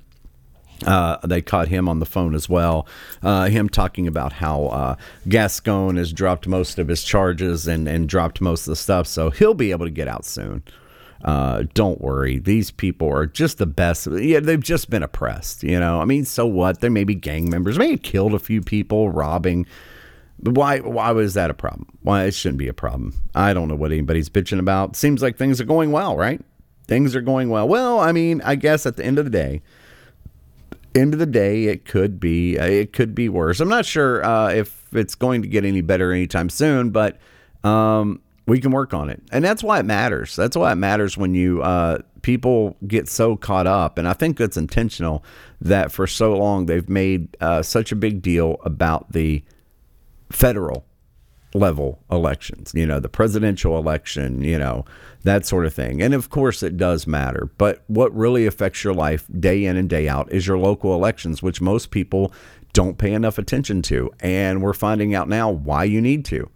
[0.87, 2.87] Uh, they caught him on the phone as well.
[3.22, 4.96] Uh, him talking about how uh,
[5.29, 9.31] Gascon has dropped most of his charges and, and dropped most of the stuff, so
[9.31, 10.62] he'll be able to get out soon.
[11.22, 12.38] Uh, don't worry.
[12.38, 14.07] These people are just the best.
[14.07, 15.62] Yeah, they've just been oppressed.
[15.62, 16.81] You know, I mean, so what?
[16.81, 17.79] They may be gang members.
[17.79, 19.66] May have killed a few people, robbing.
[20.42, 20.79] Why?
[20.81, 21.87] Why was that a problem?
[22.03, 23.14] Why it shouldn't be a problem?
[23.35, 24.96] I don't know what anybody's bitching about.
[24.96, 26.40] Seems like things are going well, right?
[26.87, 27.68] Things are going well.
[27.68, 29.62] Well, I mean, I guess at the end of the day,
[30.94, 33.61] end of the day, it could be uh, it could be worse.
[33.61, 37.18] I'm not sure uh, if it's going to get any better anytime soon, but
[37.62, 40.35] um, we can work on it, and that's why it matters.
[40.37, 44.37] That's why it matters when you uh, people get so caught up, and I think
[44.37, 45.24] that's intentional.
[45.61, 49.44] That for so long they've made uh, such a big deal about the
[50.31, 50.87] federal
[51.55, 54.85] level elections, you know, the presidential election, you know,
[55.25, 56.01] that sort of thing.
[56.01, 57.51] And of course, it does matter.
[57.59, 61.43] But what really affects your life day in and day out is your local elections,
[61.43, 62.33] which most people
[62.73, 64.11] don't pay enough attention to.
[64.21, 66.49] And we're finding out now why you need to.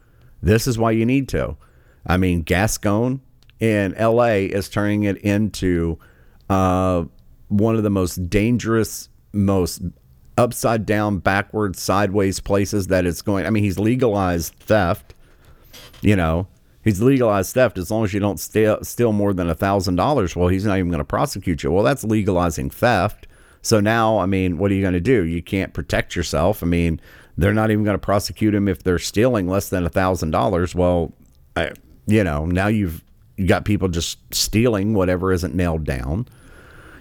[0.42, 1.56] This is why you need to.
[2.06, 3.20] I mean, Gascon
[3.58, 5.98] in LA is turning it into
[6.50, 7.04] uh,
[7.48, 9.82] one of the most dangerous, most
[10.36, 13.46] upside down, backwards, sideways places that it's going.
[13.46, 15.14] I mean, he's legalized theft.
[16.00, 16.46] You know,
[16.82, 20.36] he's legalized theft as long as you don't steal, steal more than a thousand dollars.
[20.36, 21.70] Well, he's not even going to prosecute you.
[21.70, 23.26] Well, that's legalizing theft.
[23.62, 25.24] So now, I mean, what are you going to do?
[25.24, 26.62] You can't protect yourself.
[26.62, 27.00] I mean,
[27.38, 30.74] they're not even going to prosecute him if they're stealing less than a thousand dollars.
[30.74, 31.14] Well,
[31.56, 31.72] I,
[32.06, 33.02] you know, now you've
[33.36, 36.26] you got people just stealing whatever isn't nailed down.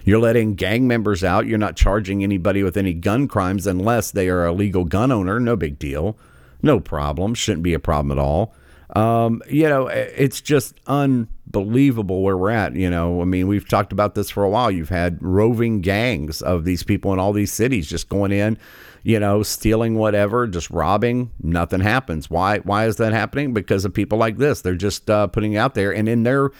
[0.04, 1.46] You're letting gang members out.
[1.46, 5.40] You're not charging anybody with any gun crimes unless they are a legal gun owner.
[5.40, 6.16] No big deal.
[6.62, 7.34] No problem.
[7.34, 8.54] Shouldn't be a problem at all.
[8.94, 12.76] Um, you know, it's just unbelievable where we're at.
[12.76, 14.70] You know, I mean, we've talked about this for a while.
[14.70, 18.58] You've had roving gangs of these people in all these cities just going in,
[19.02, 21.30] you know, stealing whatever, just robbing.
[21.42, 22.30] Nothing happens.
[22.30, 22.58] Why?
[22.58, 23.52] Why is that happening?
[23.52, 24.60] Because of people like this.
[24.60, 26.50] They're just uh, putting out there, and in their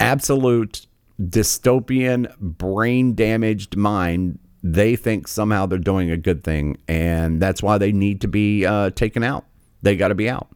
[0.00, 0.87] absolute
[1.20, 7.78] dystopian, brain damaged mind, they think somehow they're doing a good thing, and that's why
[7.78, 9.44] they need to be uh, taken out.
[9.82, 10.48] They got to be out.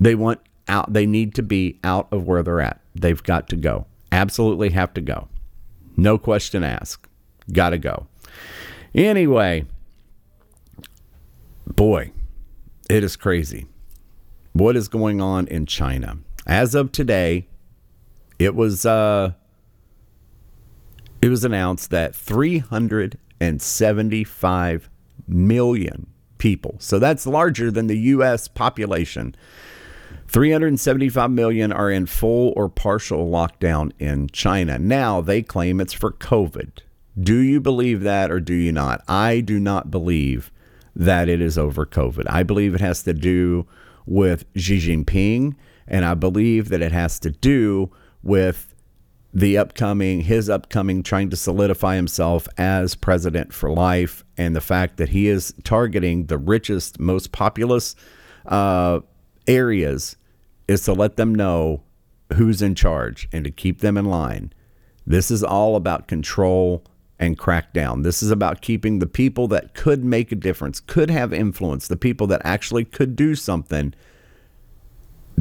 [0.00, 0.92] They want out.
[0.92, 2.80] They need to be out of where they're at.
[2.94, 3.86] They've got to go.
[4.12, 5.28] Absolutely have to go.
[5.96, 7.06] No question asked.
[7.52, 8.06] Got to go.
[8.94, 9.66] Anyway,
[11.66, 12.12] boy,
[12.88, 13.66] it is crazy.
[14.52, 16.18] What is going on in China?
[16.46, 17.48] As of today,
[18.38, 19.32] it was uh,
[21.20, 24.90] it was announced that 375
[25.26, 26.06] million
[26.38, 26.76] people.
[26.78, 28.48] So that's larger than the U.S.
[28.48, 29.34] population.
[30.28, 34.78] 375 million are in full or partial lockdown in China.
[34.78, 36.80] Now they claim it's for COVID.
[37.18, 39.02] Do you believe that or do you not?
[39.08, 40.52] I do not believe
[40.94, 42.26] that it is over COVID.
[42.28, 43.66] I believe it has to do
[44.06, 45.54] with Xi Jinping,
[45.86, 47.90] and I believe that it has to do
[48.22, 48.74] with
[49.32, 54.96] the upcoming, his upcoming trying to solidify himself as president for life, and the fact
[54.96, 57.94] that he is targeting the richest, most populous
[58.46, 59.00] uh,
[59.46, 60.16] areas
[60.66, 61.82] is to let them know
[62.34, 64.52] who's in charge and to keep them in line.
[65.06, 66.84] This is all about control
[67.18, 68.04] and crackdown.
[68.04, 71.96] This is about keeping the people that could make a difference, could have influence, the
[71.96, 73.94] people that actually could do something.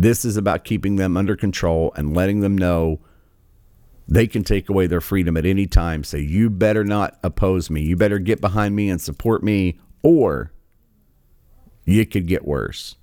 [0.01, 2.99] This is about keeping them under control and letting them know
[4.07, 6.03] they can take away their freedom at any time.
[6.03, 7.81] So you better not oppose me.
[7.81, 10.51] You better get behind me and support me, or
[11.83, 12.95] you could get worse.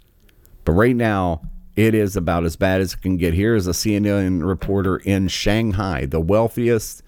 [0.65, 1.43] But right now,
[1.75, 3.35] it is about as bad as it can get.
[3.35, 7.03] Here is a CNN reporter in Shanghai, the wealthiest,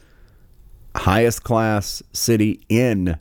[0.96, 3.20] highest class city in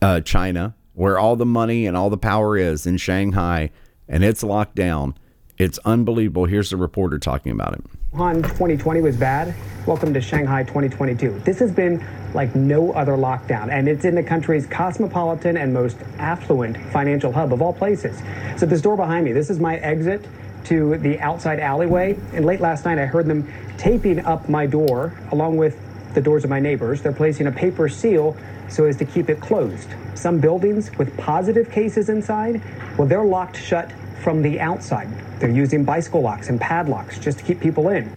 [0.00, 3.70] uh, China, where all the money and all the power is in Shanghai,
[4.08, 5.16] and it's locked down.
[5.60, 6.46] It's unbelievable.
[6.46, 7.84] Here's the reporter talking about it.
[8.14, 9.54] Wuhan 2020 was bad.
[9.84, 11.42] Welcome to Shanghai 2022.
[11.44, 15.98] This has been like no other lockdown, and it's in the country's cosmopolitan and most
[16.16, 18.22] affluent financial hub of all places.
[18.56, 20.24] So, this door behind me, this is my exit
[20.64, 22.18] to the outside alleyway.
[22.32, 23.46] And late last night, I heard them
[23.76, 25.78] taping up my door along with
[26.14, 27.02] the doors of my neighbors.
[27.02, 28.34] They're placing a paper seal
[28.70, 29.90] so as to keep it closed.
[30.14, 32.62] Some buildings with positive cases inside,
[32.96, 35.08] well, they're locked shut from the outside.
[35.40, 38.16] They're using bicycle locks and padlocks just to keep people in.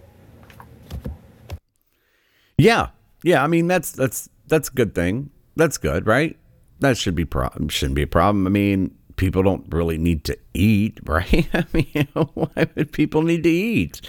[2.58, 2.88] Yeah,
[3.22, 3.42] yeah.
[3.42, 5.30] I mean, that's that's that's a good thing.
[5.56, 6.36] That's good, right?
[6.80, 7.68] That should be problem.
[7.68, 8.46] Shouldn't be a problem.
[8.46, 11.48] I mean, people don't really need to eat, right?
[11.52, 14.00] I mean, why would people need to eat?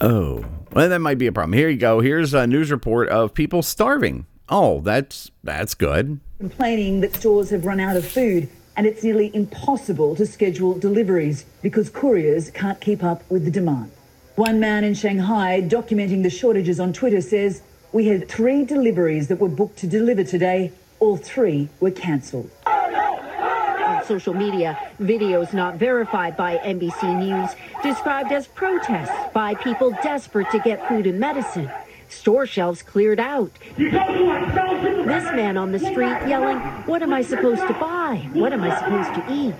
[0.00, 1.52] Oh, well, that might be a problem.
[1.52, 2.00] Here you go.
[2.00, 4.26] Here's a news report of people starving.
[4.48, 6.20] Oh, that's that's good.
[6.38, 11.44] Complaining that stores have run out of food and it's nearly impossible to schedule deliveries
[11.62, 13.90] because couriers can't keep up with the demand.
[14.36, 19.38] One man in Shanghai documenting the shortages on Twitter says, We had three deliveries that
[19.38, 20.72] were booked to deliver today.
[20.98, 22.50] All three were cancelled.
[22.66, 27.50] On social media, videos not verified by NBC News
[27.82, 31.70] described as protests by people desperate to get food and medicine.
[32.14, 33.50] Store shelves cleared out.
[33.76, 38.28] This man on the street yelling, What am I supposed to buy?
[38.32, 39.54] What am I supposed to eat?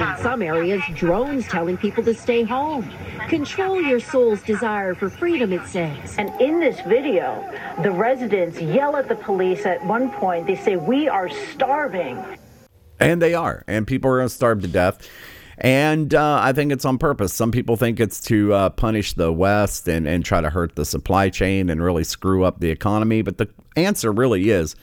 [0.00, 2.90] In some areas, drones telling people to stay home.
[3.28, 6.14] Control your soul's desire for freedom, it says.
[6.16, 10.46] And in this video, the residents yell at the police at one point.
[10.46, 12.24] They say, We are starving.
[13.00, 13.64] And they are.
[13.66, 15.08] And people are going to starve to death.
[15.58, 17.32] And uh, I think it's on purpose.
[17.32, 20.84] Some people think it's to uh, punish the West and, and try to hurt the
[20.84, 23.22] supply chain and really screw up the economy.
[23.22, 24.76] But the answer really is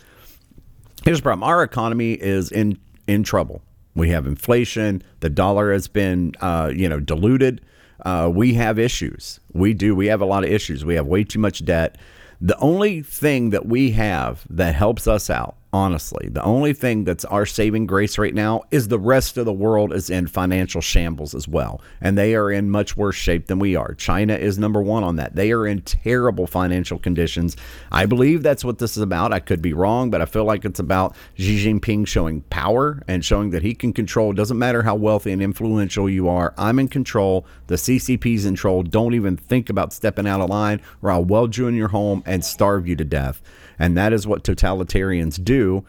[1.06, 3.62] here's the problem our economy is in, in trouble.
[3.96, 7.62] We have inflation, the dollar has been uh, you know diluted.
[8.04, 9.40] Uh, we have issues.
[9.54, 9.96] We do.
[9.96, 10.84] We have a lot of issues.
[10.84, 11.98] We have way too much debt.
[12.42, 16.30] The only thing that we have that helps us out honestly.
[16.30, 19.92] The only thing that's our saving grace right now is the rest of the world
[19.92, 21.82] is in financial shambles as well.
[22.00, 23.94] And they are in much worse shape than we are.
[23.96, 25.36] China is number one on that.
[25.36, 27.58] They are in terrible financial conditions.
[27.92, 29.34] I believe that's what this is about.
[29.34, 33.26] I could be wrong, but I feel like it's about Xi Jinping showing power and
[33.26, 34.32] showing that he can control.
[34.32, 36.54] It doesn't matter how wealthy and influential you are.
[36.58, 37.46] I'm in control.
[37.68, 38.84] The CCP's in control.
[38.84, 42.22] Don't even think about stepping out of line or I'll weld you in your home
[42.28, 43.42] and starve you to death.
[43.84, 45.84] And that is what totalitarians do.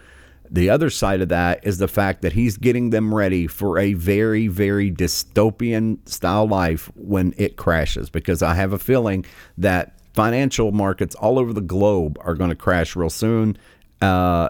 [0.50, 3.94] The other side of that is the fact that he's getting them ready for a
[3.94, 8.10] very, very dystopian style life when it crashes.
[8.10, 9.24] Because I have a feeling
[9.58, 13.56] that financial markets all over the globe are going to crash real soon.
[14.02, 14.48] Uh,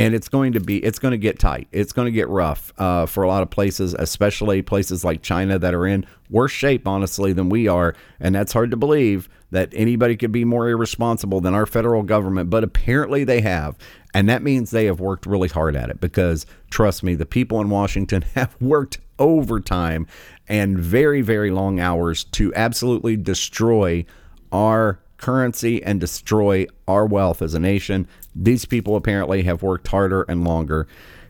[0.00, 1.68] and it's going to be it's going to get tight.
[1.72, 5.58] It's going to get rough uh, for a lot of places especially places like china
[5.58, 7.94] that are in worse shape honestly than we are.
[8.18, 12.48] And that's hard to believe that anybody could be more irresponsible than our federal government
[12.48, 13.76] but apparently they have.
[14.14, 17.60] And that means they have worked really hard at it because trust me the people
[17.60, 20.06] in washington have worked overtime
[20.48, 24.06] and very very long hours to absolutely destroy
[24.50, 28.08] our currency and destroy our wealth as a nation.
[28.34, 30.86] These people apparently have worked harder and longer.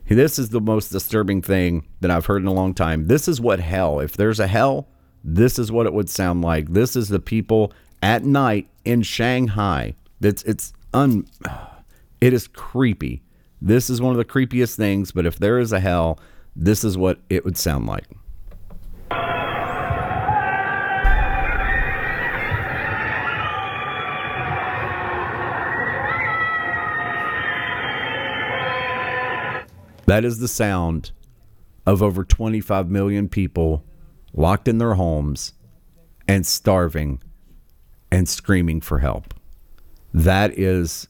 [0.08, 3.06] This is the most disturbing thing that I've heard in a long time.
[3.06, 4.88] This is what hell, if there's a hell,
[5.22, 6.72] this is what it would sound like.
[6.72, 9.94] This is the people at night in Shanghai.
[10.20, 11.26] It's it's un
[12.20, 13.22] it is creepy.
[13.62, 16.18] This is one of the creepiest things, but if there is a hell,
[16.56, 18.06] this is what it would sound like.
[30.10, 31.12] That is the sound
[31.86, 33.84] of over 25 million people
[34.32, 35.52] locked in their homes
[36.26, 37.22] and starving
[38.10, 39.34] and screaming for help.
[40.12, 41.06] That is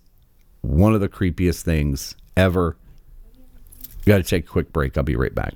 [0.61, 2.76] one of the creepiest things ever.
[4.05, 4.98] Got to take a quick break.
[4.98, 5.55] I'll be right back.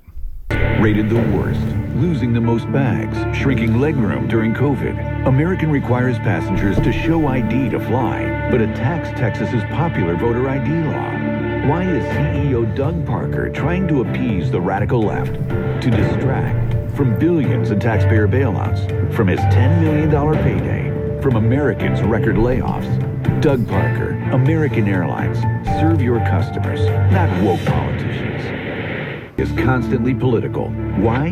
[0.81, 1.61] rated the worst,
[1.97, 5.27] losing the most bags, shrinking legroom during COVID.
[5.27, 11.24] American requires passengers to show ID to fly, but attacks Texas's popular voter ID law.
[11.67, 15.33] Why is CEO Doug Parker trying to appease the radical left?
[15.33, 20.11] To distract from billions in taxpayer bailouts, from his $10 million
[20.43, 23.41] payday, from Americans' record layoffs.
[23.41, 25.39] Doug Parker, American Airlines.
[25.81, 28.43] Serve your customers, not woke politicians.
[29.39, 30.69] Is constantly political.
[30.69, 31.31] Why?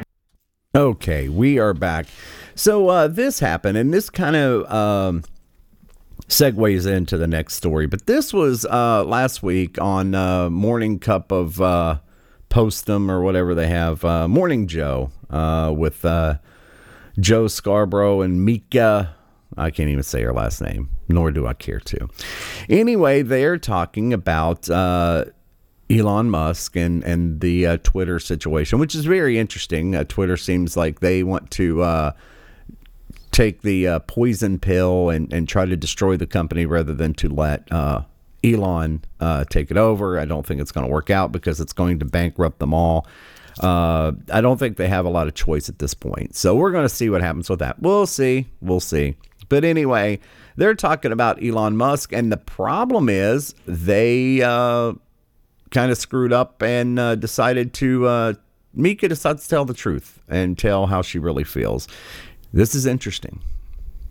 [0.73, 2.05] Okay, we are back.
[2.55, 5.23] So uh, this happened, and this kind of um,
[6.29, 7.87] segues into the next story.
[7.87, 11.99] But this was uh, last week on uh, Morning Cup of uh,
[12.49, 16.35] Postum or whatever they have, uh, Morning Joe uh, with uh,
[17.19, 19.13] Joe Scarborough and Mika.
[19.57, 22.07] I can't even say her last name, nor do I care to.
[22.69, 25.25] Anyway, they're talking about uh,
[25.91, 29.95] Elon Musk and and the uh, Twitter situation, which is very interesting.
[29.95, 32.11] Uh, Twitter seems like they want to uh,
[33.31, 37.29] take the uh, poison pill and and try to destroy the company rather than to
[37.29, 38.01] let uh,
[38.43, 40.19] Elon uh, take it over.
[40.19, 43.07] I don't think it's going to work out because it's going to bankrupt them all.
[43.61, 46.35] I don't think they have a lot of choice at this point.
[46.35, 47.79] So we're going to see what happens with that.
[47.79, 48.47] We'll see.
[48.61, 49.17] We'll see.
[49.49, 50.19] But anyway,
[50.55, 54.41] they're talking about Elon Musk, and the problem is they
[55.71, 58.33] kind of screwed up and uh, decided to uh,
[58.73, 61.87] Mika decides to tell the truth and tell how she really feels.
[62.53, 63.41] This is interesting.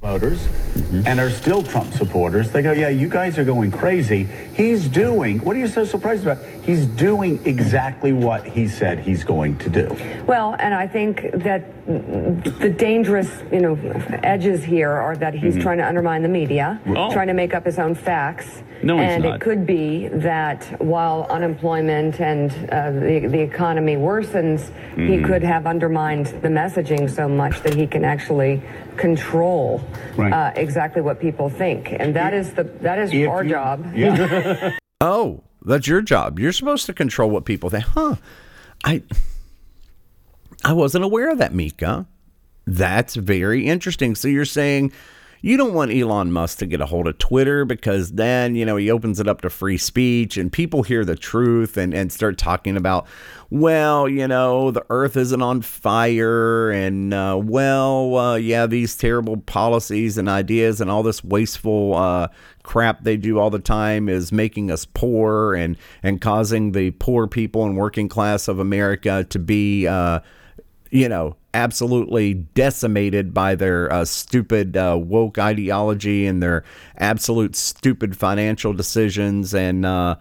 [0.03, 1.03] Voters mm-hmm.
[1.07, 2.51] and are still Trump supporters.
[2.51, 4.25] They go, yeah, you guys are going crazy.
[4.55, 6.39] He's doing, what are you so surprised about?
[6.63, 9.97] He's doing exactly what he said he's going to do.
[10.27, 13.75] Well, and I think that the dangerous, you know,
[14.23, 15.63] edges here are that he's mm-hmm.
[15.63, 17.13] trying to undermine the media, oh.
[17.13, 18.63] trying to make up his own facts.
[18.83, 25.07] No, and it could be that while unemployment and uh, the, the economy worsens, mm-hmm.
[25.07, 28.63] he could have undermined the messaging so much that he can actually
[28.97, 29.83] control
[30.17, 30.33] right.
[30.33, 33.95] uh, exactly what people think, and that is the that is if our you, job.
[33.95, 34.79] Yeah.
[35.03, 36.39] oh, that's your job.
[36.39, 37.85] You're supposed to control what people think.
[37.85, 38.17] Huh?
[38.85, 39.03] I
[40.65, 42.07] I wasn't aware of that, Mika.
[42.67, 44.15] That's very interesting.
[44.15, 44.93] So you're saying
[45.43, 48.76] you don't want Elon Musk to get a hold of Twitter because then, you know,
[48.76, 52.36] he opens it up to free speech and people hear the truth and, and start
[52.36, 53.07] talking about,
[53.49, 59.38] well, you know, the earth isn't on fire and, uh, well, uh, yeah, these terrible
[59.38, 62.28] policies and ideas and all this wasteful uh,
[62.62, 67.26] crap they do all the time is making us poor and, and causing the poor
[67.26, 70.20] people and working class of America to be, uh,
[70.91, 76.65] you know, absolutely decimated by their uh, stupid uh, woke ideology and their
[76.97, 80.17] absolute stupid financial decisions, and uh,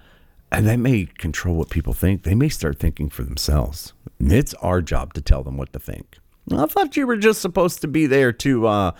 [0.51, 2.23] and they may control what people think.
[2.23, 3.93] They may start thinking for themselves.
[4.19, 6.17] And it's our job to tell them what to think.
[6.51, 8.91] I thought you were just supposed to be there to uh,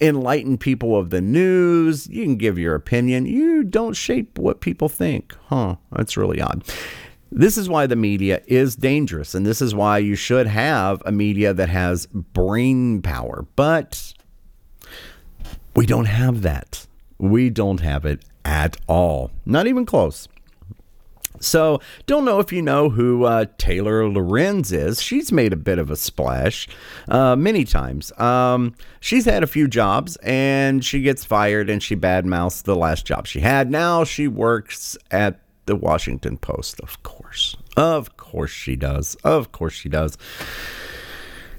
[0.00, 2.06] enlighten people of the news.
[2.08, 3.26] You can give your opinion.
[3.26, 5.34] You don't shape what people think.
[5.46, 5.76] Huh?
[5.92, 6.64] That's really odd.
[7.36, 11.10] This is why the media is dangerous, and this is why you should have a
[11.10, 13.44] media that has brain power.
[13.56, 14.14] But
[15.74, 16.86] we don't have that.
[17.18, 19.32] We don't have it at all.
[19.44, 20.28] Not even close.
[21.40, 25.02] So, don't know if you know who uh, Taylor Lorenz is.
[25.02, 26.68] She's made a bit of a splash
[27.08, 28.16] uh, many times.
[28.16, 33.04] Um, she's had a few jobs and she gets fired and she badmouths the last
[33.04, 33.72] job she had.
[33.72, 37.56] Now she works at the Washington Post, of course.
[37.76, 39.14] Of course she does.
[39.24, 40.18] Of course she does.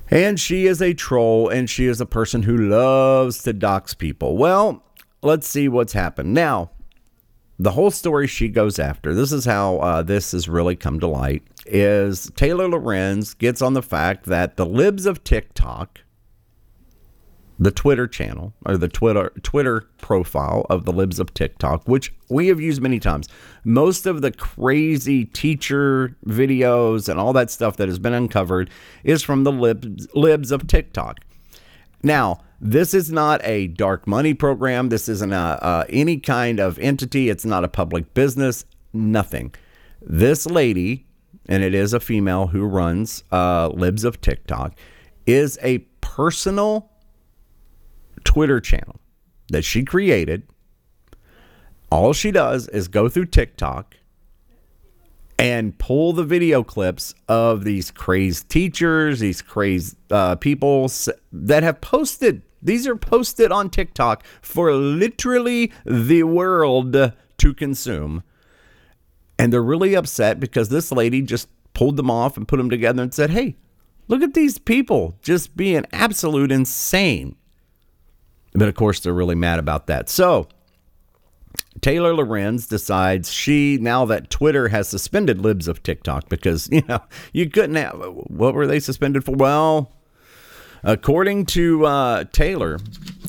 [0.10, 4.38] And she is a troll and she is a person who loves to dox people.
[4.38, 4.84] Well,
[5.22, 6.34] let's see what's happened.
[6.34, 6.72] Now,
[7.58, 11.08] the whole story she goes after, this is how uh, this has really come to
[11.08, 16.02] light, is Taylor Lorenz gets on the fact that the libs of TikTok
[17.58, 22.48] the Twitter channel or the Twitter Twitter profile of the Libs of TikTok, which we
[22.48, 23.28] have used many times.
[23.64, 28.70] Most of the crazy teacher videos and all that stuff that has been uncovered
[29.04, 31.20] is from the Libs, Libs of TikTok.
[32.04, 34.90] Now, this is not a dark money program.
[34.90, 37.30] This isn't a, uh, any kind of entity.
[37.30, 38.66] It's not a public business.
[38.94, 39.54] Nothing.
[40.02, 41.06] This lady,
[41.48, 44.76] and it is a female who runs uh, Libs of TikTok,
[45.26, 46.92] is a personal
[48.26, 49.00] Twitter channel
[49.50, 50.44] that she created.
[51.90, 53.96] All she does is go through TikTok
[55.38, 60.92] and pull the video clips of these crazed teachers, these crazed uh, people
[61.32, 62.42] that have posted.
[62.62, 68.24] These are posted on TikTok for literally the world to consume.
[69.38, 73.04] And they're really upset because this lady just pulled them off and put them together
[73.04, 73.56] and said, hey,
[74.08, 77.36] look at these people just being absolute insane.
[78.56, 80.10] But of course, they're really mad about that.
[80.10, 80.48] So
[81.82, 87.02] Taylor Lorenz decides she, now that Twitter has suspended libs of TikTok, because, you know,
[87.34, 89.36] you couldn't have, what were they suspended for?
[89.36, 89.92] Well,
[90.84, 92.80] according to uh, Taylor,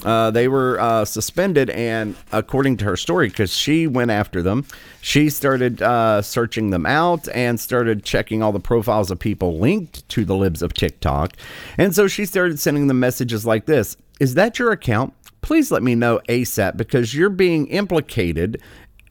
[0.05, 4.64] uh, they were uh, suspended, and according to her story, because she went after them,
[5.01, 10.09] she started uh, searching them out and started checking all the profiles of people linked
[10.11, 11.37] to the libs of TikTok.
[11.77, 15.14] And so she started sending them messages like this Is that your account?
[15.47, 18.61] please let me know ASAP because you're being implicated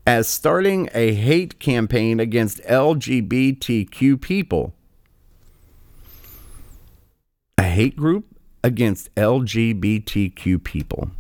[0.05, 4.73] as starting a hate campaign against LGBTQ people.
[7.57, 8.25] A hate group
[8.65, 11.11] against LGBTQ people.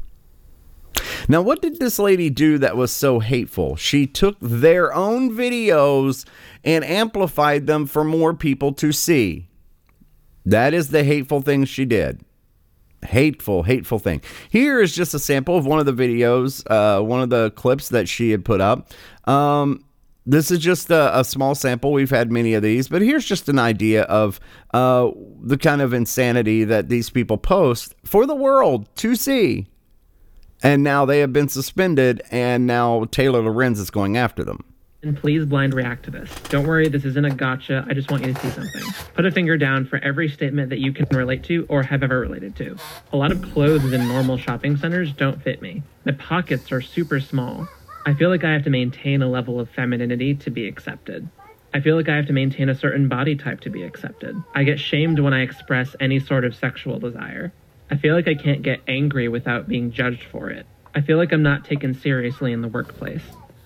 [1.29, 3.77] Now, what did this lady do that was so hateful?
[3.77, 6.25] She took their own videos
[6.61, 9.47] and amplified them for more people to see.
[10.45, 12.24] That is the hateful thing she did
[13.05, 14.21] hateful, hateful thing.
[14.49, 17.89] Here is just a sample of one of the videos, uh, one of the clips
[17.89, 18.91] that she had put up.
[19.25, 19.83] Um,
[20.25, 21.91] this is just a, a, small sample.
[21.91, 24.39] We've had many of these, but here's just an idea of
[24.73, 29.67] uh, the kind of insanity that these people post for the world to see.
[30.63, 34.63] And now they have been suspended, and now Taylor Lorenz is going after them.
[35.05, 36.33] And please blind react to this.
[36.49, 37.85] Don't worry, this isn't a gotcha.
[37.87, 38.81] I just want you to see something.
[39.13, 42.19] Put a finger down for every statement that you can relate to or have ever
[42.19, 42.75] related to.
[43.13, 45.83] A lot of clothes in normal shopping centers don't fit me.
[46.05, 47.67] My pockets are super small.
[48.07, 51.29] I feel like I have to maintain a level of femininity to be accepted.
[51.71, 54.35] I feel like I have to maintain a certain body type to be accepted.
[54.55, 57.53] I get shamed when I express any sort of sexual desire.
[57.91, 60.65] I feel like I can't get angry without being judged for it.
[60.95, 63.21] I feel like I'm not taken seriously in the workplace.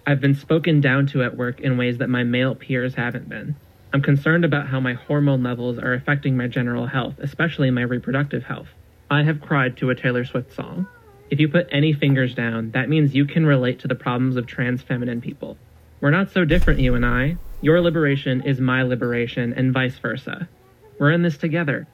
[0.10, 3.56] I've been spoken down to at work in ways that my male peers haven't been.
[3.94, 8.44] I'm concerned about how my hormone levels are affecting my general health, especially my reproductive
[8.44, 8.70] health.
[9.12, 10.88] I have cried to a Taylor Swift song.
[11.30, 14.48] If you put any fingers down, that means you can relate to the problems of
[14.48, 15.60] trans feminine people.
[16.02, 17.38] We're not so different, you and I.
[17.62, 20.50] Your liberation is my liberation, and vice versa.
[20.98, 21.88] We're in this together.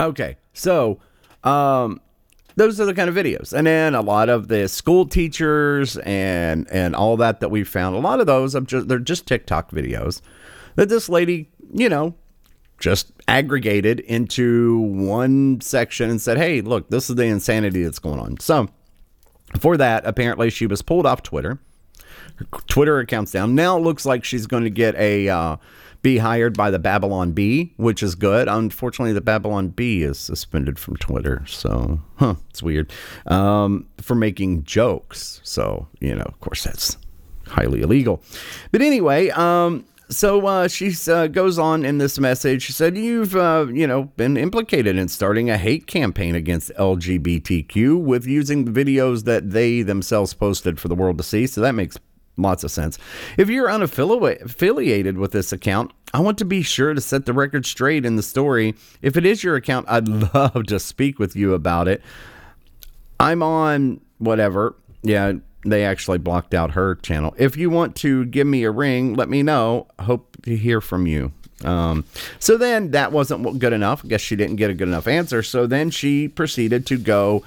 [0.00, 0.98] Okay, so
[1.44, 2.00] um,
[2.56, 3.52] those are the kind of videos.
[3.52, 7.96] And then a lot of the school teachers and and all that that we found,
[7.96, 10.20] a lot of those are just they're just TikTok videos
[10.76, 12.14] that this lady, you know,
[12.78, 18.18] just aggregated into one section and said, "Hey, look, this is the insanity that's going
[18.18, 18.68] on." So,
[19.58, 21.58] for that, apparently she was pulled off Twitter.
[22.36, 23.54] Her Twitter account's down.
[23.54, 25.56] Now it looks like she's going to get a uh,
[26.02, 28.48] be hired by the Babylon Bee, which is good.
[28.48, 31.44] Unfortunately, the Babylon Bee is suspended from Twitter.
[31.46, 32.92] So, huh, it's weird.
[33.26, 35.40] Um, for making jokes.
[35.44, 36.98] So, you know, of course, that's
[37.46, 38.22] highly illegal.
[38.72, 42.62] But anyway, um, so uh, she uh, goes on in this message.
[42.62, 48.02] She said, You've, uh, you know, been implicated in starting a hate campaign against LGBTQ
[48.02, 51.46] with using the videos that they themselves posted for the world to see.
[51.46, 51.96] So that makes
[52.36, 52.98] lots of sense.
[53.36, 57.66] If you're unaffiliated with this account, I want to be sure to set the record
[57.66, 58.74] straight in the story.
[59.00, 62.02] If it is your account, I'd love to speak with you about it.
[63.18, 64.74] I'm on whatever.
[65.02, 67.34] Yeah, they actually blocked out her channel.
[67.38, 69.86] If you want to give me a ring, let me know.
[70.00, 71.32] Hope to hear from you.
[71.64, 72.04] Um,
[72.40, 74.04] so then that wasn't good enough.
[74.04, 75.42] I guess she didn't get a good enough answer.
[75.42, 77.44] So then she proceeded to go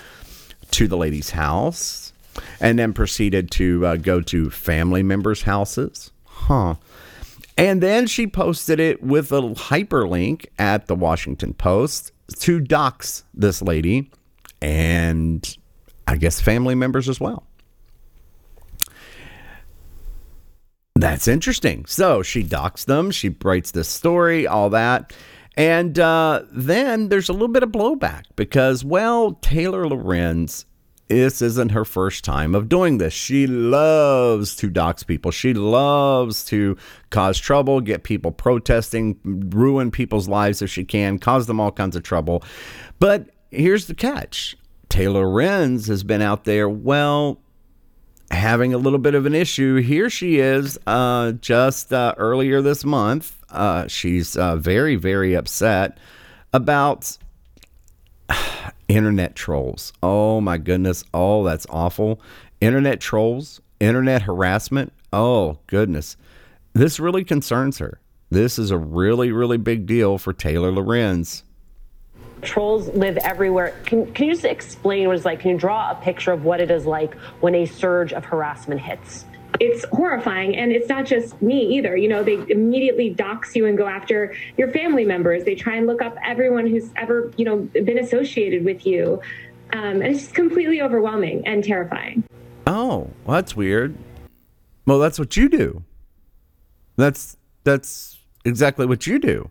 [0.71, 2.04] to the lady's house
[2.59, 6.11] and then proceeded to uh, go to family members' houses.
[6.25, 6.75] Huh.
[7.57, 13.61] And then she posted it with a hyperlink at the Washington Post to dox this
[13.61, 14.11] lady
[14.61, 15.57] and
[16.07, 17.43] I guess family members as well.
[20.95, 21.85] That's interesting.
[21.85, 23.11] So she doxed them.
[23.11, 25.13] She writes this story, all that.
[25.57, 30.65] And uh, then there's a little bit of blowback because, well, Taylor Lorenz,
[31.07, 33.13] this isn't her first time of doing this.
[33.13, 35.31] She loves to dox people.
[35.31, 36.77] She loves to
[37.09, 41.95] cause trouble, get people protesting, ruin people's lives if she can, cause them all kinds
[41.95, 42.43] of trouble.
[42.99, 44.57] But here's the catch
[44.89, 47.39] Taylor Lorenz has been out there, well,
[48.31, 49.75] having a little bit of an issue.
[49.75, 53.37] Here she is, uh, just uh, earlier this month.
[53.49, 55.97] Uh, she's uh, very, very upset
[56.51, 57.17] about
[58.87, 59.93] internet trolls.
[60.01, 61.03] Oh my goodness.
[61.13, 62.21] Oh, that's awful.
[62.61, 64.93] Internet trolls, internet harassment.
[65.11, 66.17] Oh, goodness.
[66.73, 67.99] This really concerns her.
[68.29, 71.43] This is a really, really big deal for Taylor Lorenz.
[72.41, 73.79] Trolls live everywhere.
[73.85, 75.39] Can, can you just explain what it's like?
[75.39, 78.81] Can you draw a picture of what it is like when a surge of harassment
[78.81, 79.25] hits?
[79.59, 80.55] It's horrifying.
[80.55, 81.95] And it's not just me either.
[81.95, 85.43] You know they immediately dox you and go after your family members.
[85.43, 89.21] They try and look up everyone who's ever you know been associated with you.
[89.73, 92.23] Um, and it's just completely overwhelming and terrifying.
[92.67, 93.95] Oh well, that's weird.
[94.85, 95.83] Well that's what you do.
[96.95, 99.49] That's that's exactly what you do.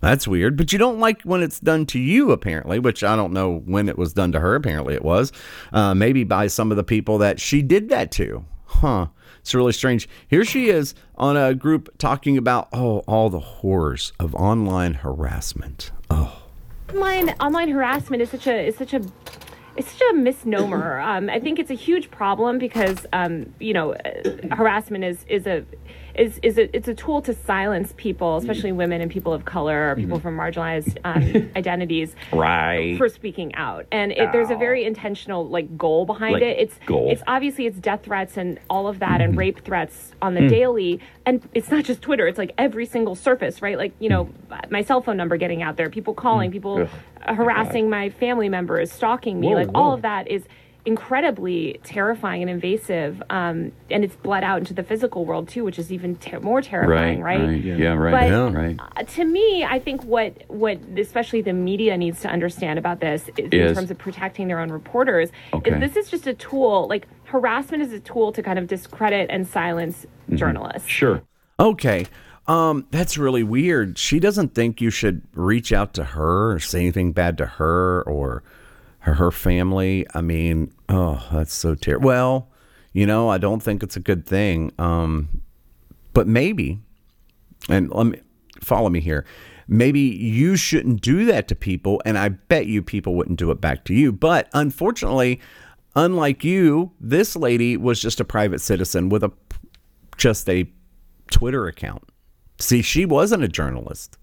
[0.00, 3.32] That's weird, but you don't like when it's done to you, apparently, which I don't
[3.32, 4.54] know when it was done to her.
[4.54, 5.32] Apparently, it was.
[5.72, 8.44] Uh, maybe by some of the people that she did that to.
[8.68, 9.08] Huh.
[9.40, 10.08] It's really strange.
[10.28, 15.90] Here she is on a group talking about, oh, all the horrors of online harassment.
[16.10, 16.42] Oh.
[16.94, 19.02] Online online harassment is such a is such a
[19.76, 21.00] it's such a misnomer.
[21.08, 23.96] Um, I think it's a huge problem because um, you know
[24.52, 25.64] harassment is is a
[26.18, 29.90] is is a, it's a tool to silence people, especially women and people of color
[29.90, 30.22] or people mm-hmm.
[30.22, 32.98] from marginalized um, identities, right?
[32.98, 36.58] For speaking out, and it, there's a very intentional like goal behind like it.
[36.58, 37.10] It's goal.
[37.10, 39.22] it's obviously it's death threats and all of that, mm-hmm.
[39.22, 40.48] and rape threats on the mm.
[40.48, 42.26] daily, and it's not just Twitter.
[42.26, 43.78] It's like every single surface, right?
[43.78, 44.70] Like you know, mm.
[44.70, 46.54] my cell phone number getting out there, people calling, mm.
[46.54, 47.36] people Ugh.
[47.36, 49.80] harassing my family members, stalking me, whoa, like whoa.
[49.80, 50.44] all of that is
[50.88, 55.78] incredibly terrifying and invasive, um, and it's bled out into the physical world too, which
[55.78, 57.38] is even ter- more terrifying, right?
[57.38, 57.48] right?
[57.48, 57.62] right.
[57.62, 57.76] Yeah.
[57.76, 58.10] yeah, right.
[58.10, 58.58] But yeah.
[58.58, 58.80] right.
[58.96, 63.28] Uh, to me, I think what what especially the media needs to understand about this
[63.36, 63.70] is, is.
[63.70, 65.72] in terms of protecting their own reporters okay.
[65.72, 66.88] is this is just a tool.
[66.88, 70.36] Like harassment is a tool to kind of discredit and silence mm-hmm.
[70.36, 70.88] journalists.
[70.88, 71.22] Sure.
[71.60, 72.06] Okay.
[72.46, 73.98] Um, that's really weird.
[73.98, 78.02] She doesn't think you should reach out to her or say anything bad to her
[78.04, 78.42] or
[79.00, 80.06] her, her family.
[80.14, 82.06] I mean, oh, that's so terrible.
[82.06, 82.48] Well,
[82.92, 84.72] you know, I don't think it's a good thing.
[84.78, 85.42] Um,
[86.12, 86.80] but maybe,
[87.68, 88.20] and let me
[88.60, 89.24] follow me here.
[89.68, 93.60] Maybe you shouldn't do that to people, and I bet you people wouldn't do it
[93.60, 94.12] back to you.
[94.12, 95.40] But unfortunately,
[95.94, 99.30] unlike you, this lady was just a private citizen with a
[100.16, 100.70] just a
[101.30, 102.02] Twitter account.
[102.58, 104.18] See, she wasn't a journalist.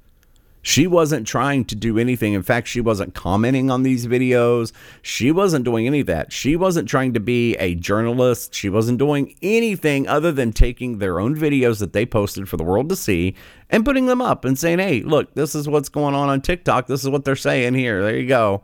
[0.68, 2.34] She wasn't trying to do anything.
[2.34, 4.72] In fact, she wasn't commenting on these videos.
[5.04, 6.34] She wasn't doing any of that.
[6.34, 8.56] She wasn't trying to be a journalist.
[8.56, 12.64] She wasn't doing anything other than taking their own videos that they posted for the
[12.64, 13.36] world to see
[13.70, 16.88] and putting them up and saying, hey, look, this is what's going on on TikTok.
[16.88, 18.02] This is what they're saying here.
[18.02, 18.64] There you go.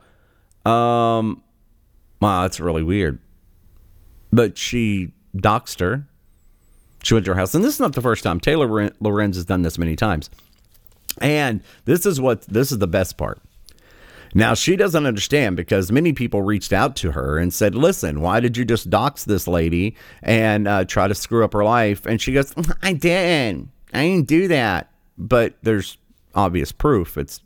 [0.66, 1.43] Um,
[2.20, 3.20] wow, that's really weird.
[4.34, 6.08] But she doxed her.
[7.04, 7.54] She went to her house.
[7.54, 8.39] And this is not the first time.
[8.39, 10.32] Taylor Lorenz has done this many times.
[11.20, 13.41] And this is what this is the best part.
[14.34, 18.39] Now she doesn't understand because many people reached out to her and said, "Listen, why
[18.39, 22.22] did you just dox this lady and uh, try to screw up her life?" And
[22.22, 23.70] she goes, "I didn't.
[23.93, 25.97] I didn't do that." But there's
[26.34, 27.18] obvious proof.
[27.18, 27.41] It's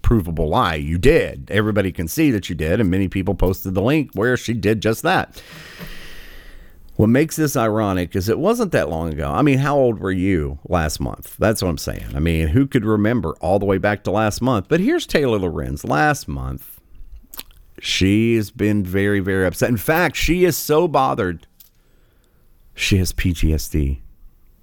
[0.00, 0.76] provable lie.
[0.76, 1.50] You did.
[1.50, 4.80] Everybody can see that you did, and many people posted the link where she did
[4.80, 5.42] just that.
[6.96, 9.30] What makes this ironic is it wasn't that long ago.
[9.30, 11.36] I mean, how old were you last month?
[11.38, 12.14] That's what I'm saying.
[12.14, 14.66] I mean, who could remember all the way back to last month?
[14.68, 15.84] But here's Taylor Lorenz.
[15.84, 16.80] Last month,
[17.80, 19.70] she's been very, very upset.
[19.70, 21.46] In fact, she is so bothered.
[22.74, 24.00] She has PTSD.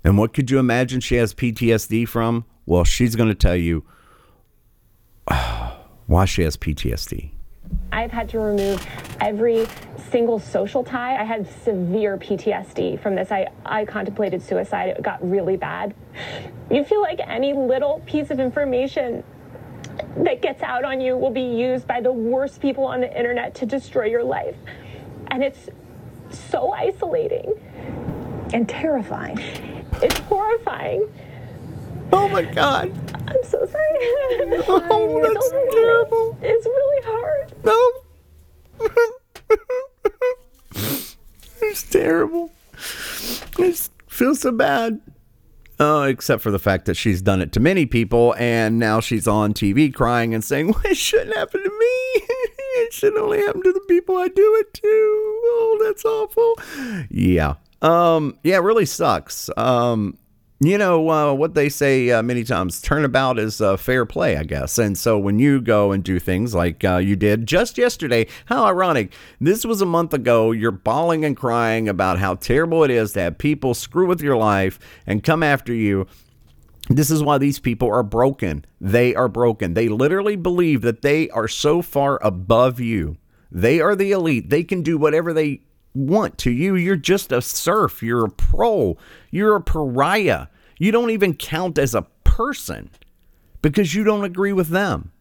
[0.04, 2.46] And what could you imagine she has PTSD from?
[2.66, 3.84] Well, she's going to tell you
[6.06, 7.32] why she has PTSD.
[7.92, 8.86] I've had to remove
[9.20, 9.68] every
[10.12, 11.16] single social tie.
[11.20, 13.32] I had severe PTSD from this.
[13.32, 14.90] I, I contemplated suicide.
[14.90, 15.94] It got really bad.
[16.72, 19.24] You feel like any little piece of information
[20.18, 23.56] that gets out on you will be used by the worst people on the internet
[23.56, 24.56] to destroy your life.
[25.28, 25.70] And it's
[26.30, 27.54] so isolating
[28.54, 29.38] and terrifying.
[30.02, 31.08] It's horrifying.
[32.12, 32.92] Oh my God.
[33.28, 34.64] I'm so sorry.
[34.68, 36.38] Oh, that's terrible.
[36.42, 37.54] It's really hard.
[37.64, 37.92] No.
[41.62, 42.52] it's terrible.
[43.58, 45.02] I just feel so bad.
[45.82, 49.28] Oh, except for the fact that she's done it to many people, and now she's
[49.28, 52.22] on TV crying and saying, well, "It shouldn't happen to me.
[52.82, 54.82] it should only happen to the people I do it to.
[54.84, 56.56] Oh, that's awful."
[57.10, 59.50] Yeah, um, yeah, it really sucks.
[59.56, 60.18] Um,
[60.60, 64.44] you know uh, what they say uh, many times turnabout is uh, fair play i
[64.44, 64.78] guess.
[64.78, 68.66] And so when you go and do things like uh, you did just yesterday how
[68.66, 69.14] ironic.
[69.40, 73.22] This was a month ago you're bawling and crying about how terrible it is to
[73.22, 76.08] have people screw with your life and come after you.
[76.90, 78.66] This is why these people are broken.
[78.82, 79.76] They are broken.
[79.76, 83.18] They literally believe that they are so far above you.
[83.52, 84.50] They are the elite.
[84.50, 85.62] They can do whatever they
[86.00, 86.76] want to you.
[86.76, 88.02] You're just a serf.
[88.02, 88.98] You're a pro.
[89.32, 90.48] You're a pariah.
[90.78, 92.90] You don't even count as a person
[93.62, 95.12] because you don't agree with them.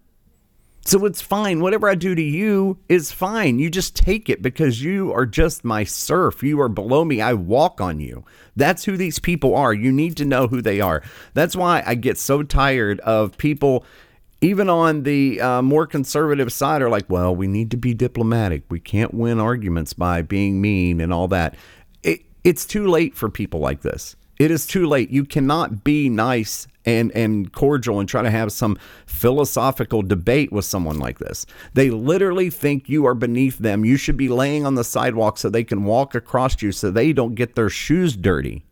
[0.88, 1.60] So it's fine.
[1.60, 3.58] Whatever I do to you is fine.
[3.58, 6.42] You just take it because you are just my serf.
[6.42, 7.20] You are below me.
[7.20, 8.24] I walk on you.
[8.56, 9.74] That's who these people are.
[9.74, 11.02] You need to know who they are.
[11.34, 13.84] That's why I get so tired of people
[14.40, 18.62] even on the uh, more conservative side are like, well, we need to be diplomatic.
[18.68, 21.56] We can't win arguments by being mean and all that.
[22.02, 24.14] It, it's too late for people like this.
[24.38, 25.10] It is too late.
[25.10, 30.64] You cannot be nice and, and cordial and try to have some philosophical debate with
[30.64, 31.44] someone like this.
[31.74, 33.84] They literally think you are beneath them.
[33.84, 37.12] You should be laying on the sidewalk so they can walk across you so they
[37.12, 38.64] don't get their shoes dirty.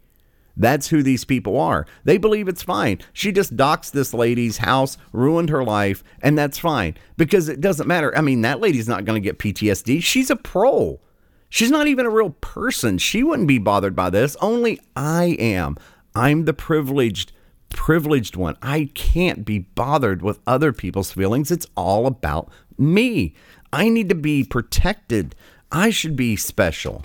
[0.56, 1.86] That's who these people are.
[2.04, 3.00] They believe it's fine.
[3.12, 7.86] She just doxed this lady's house, ruined her life, and that's fine because it doesn't
[7.86, 8.16] matter.
[8.16, 10.02] I mean, that lady's not going to get PTSD.
[10.02, 11.00] She's a pro.
[11.48, 12.98] She's not even a real person.
[12.98, 14.36] She wouldn't be bothered by this.
[14.40, 15.76] Only I am.
[16.14, 17.32] I'm the privileged
[17.70, 18.56] privileged one.
[18.62, 21.50] I can't be bothered with other people's feelings.
[21.50, 23.34] It's all about me.
[23.72, 25.34] I need to be protected.
[25.70, 27.04] I should be special.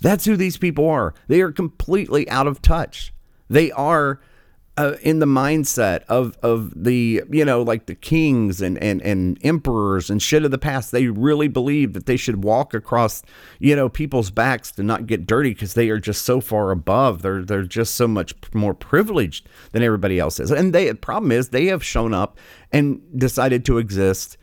[0.00, 1.14] That's who these people are.
[1.28, 3.12] They are completely out of touch.
[3.48, 4.20] They are
[4.76, 9.38] uh, in the mindset of of the you know like the kings and and and
[9.42, 10.90] emperors and shit of the past.
[10.90, 13.22] They really believe that they should walk across
[13.58, 17.20] you know people's backs to not get dirty because they are just so far above.
[17.20, 20.50] They're they're just so much more privileged than everybody else is.
[20.50, 22.38] And they the problem is they have shown up
[22.72, 24.38] and decided to exist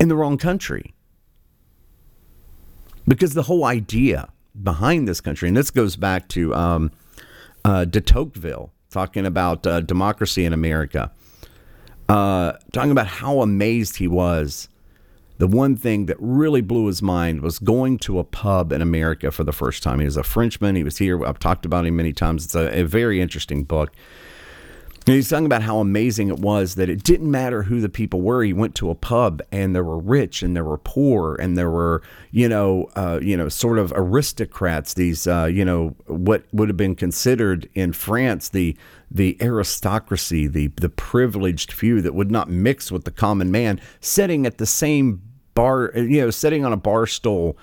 [0.00, 0.94] in the wrong country
[3.06, 4.28] because the whole idea
[4.62, 6.90] behind this country, and this goes back to um,
[7.64, 11.10] uh, de Tocqueville talking about uh, democracy in America,
[12.08, 14.68] uh, talking about how amazed he was.
[15.38, 19.32] The one thing that really blew his mind was going to a pub in America
[19.32, 19.98] for the first time.
[19.98, 20.76] He was a Frenchman.
[20.76, 21.24] He was here.
[21.26, 22.44] I've talked about him many times.
[22.44, 23.92] It's a, a very interesting book.
[25.06, 28.22] And he's talking about how amazing it was that it didn't matter who the people
[28.22, 28.42] were.
[28.42, 31.70] He went to a pub and there were rich and there were poor and there
[31.70, 32.00] were,
[32.30, 34.94] you know, uh, you know, sort of aristocrats.
[34.94, 38.76] These, uh, you know, what would have been considered in France the
[39.10, 44.46] the aristocracy, the the privileged few that would not mix with the common man, sitting
[44.46, 45.20] at the same
[45.52, 47.58] bar, you know, sitting on a bar stool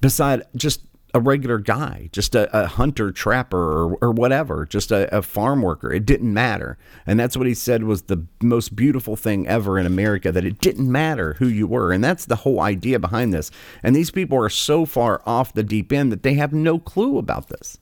[0.00, 0.82] beside just
[1.14, 5.60] a regular guy, just a, a hunter trapper or, or whatever, just a, a, farm
[5.60, 5.92] worker.
[5.92, 6.78] It didn't matter.
[7.06, 10.58] And that's what he said was the most beautiful thing ever in America that it
[10.60, 11.92] didn't matter who you were.
[11.92, 13.50] And that's the whole idea behind this.
[13.82, 17.18] And these people are so far off the deep end that they have no clue
[17.18, 17.78] about this.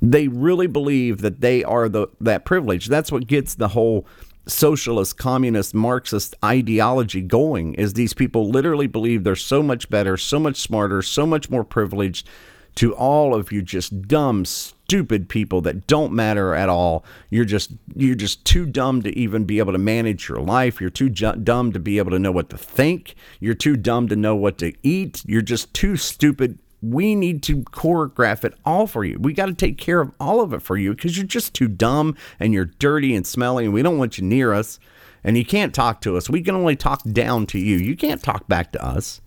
[0.00, 2.86] They really believe that they are the that privilege.
[2.88, 4.04] That's what gets the whole
[4.46, 10.38] socialist, communist, Marxist ideology going is these people literally believe they're so much better, so
[10.38, 12.28] much smarter, so much more privileged
[12.74, 17.04] to all of you just dumb, stupid people that don't matter at all.
[17.30, 20.80] You're just you're just too dumb to even be able to manage your life.
[20.80, 23.14] You're too ju- dumb to be able to know what to think.
[23.40, 25.22] You're too dumb to know what to eat.
[25.26, 29.18] You're just too stupid we need to choreograph it all for you.
[29.20, 31.68] We got to take care of all of it for you because you're just too
[31.68, 34.80] dumb and you're dirty and smelly and we don't want you near us
[35.22, 36.28] and you can't talk to us.
[36.28, 37.76] We can only talk down to you.
[37.76, 39.20] You can't talk back to us.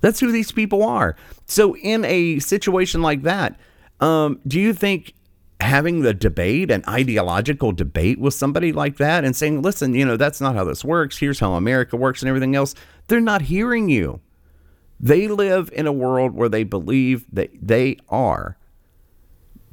[0.00, 1.14] That's who these people are.
[1.44, 3.60] So, in a situation like that,
[4.00, 5.12] um, do you think
[5.60, 10.16] having the debate, an ideological debate with somebody like that and saying, listen, you know,
[10.16, 11.18] that's not how this works.
[11.18, 12.74] Here's how America works and everything else,
[13.08, 14.20] they're not hearing you.
[15.00, 18.58] They live in a world where they believe that they are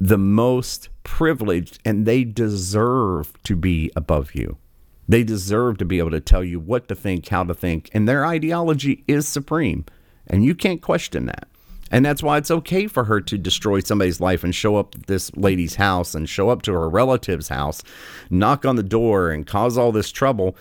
[0.00, 4.56] the most privileged and they deserve to be above you.
[5.06, 8.08] They deserve to be able to tell you what to think, how to think, and
[8.08, 9.84] their ideology is supreme.
[10.26, 11.48] And you can't question that.
[11.90, 15.06] And that's why it's okay for her to destroy somebody's life and show up at
[15.06, 17.82] this lady's house and show up to her relative's house,
[18.28, 20.54] knock on the door and cause all this trouble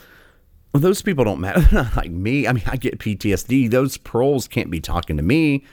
[0.78, 1.60] well, those people don't matter.
[1.72, 2.48] They're not like me.
[2.48, 3.72] I mean, I get PTSD.
[3.72, 5.64] Those proles can't be talking to me.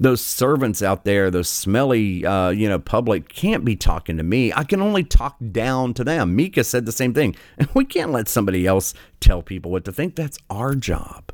[0.00, 4.52] those servants out there, those smelly, uh, you know, public can't be talking to me.
[4.52, 6.34] I can only talk down to them.
[6.34, 7.36] Mika said the same thing.
[7.56, 10.16] And we can't let somebody else tell people what to think.
[10.16, 11.30] That's our job.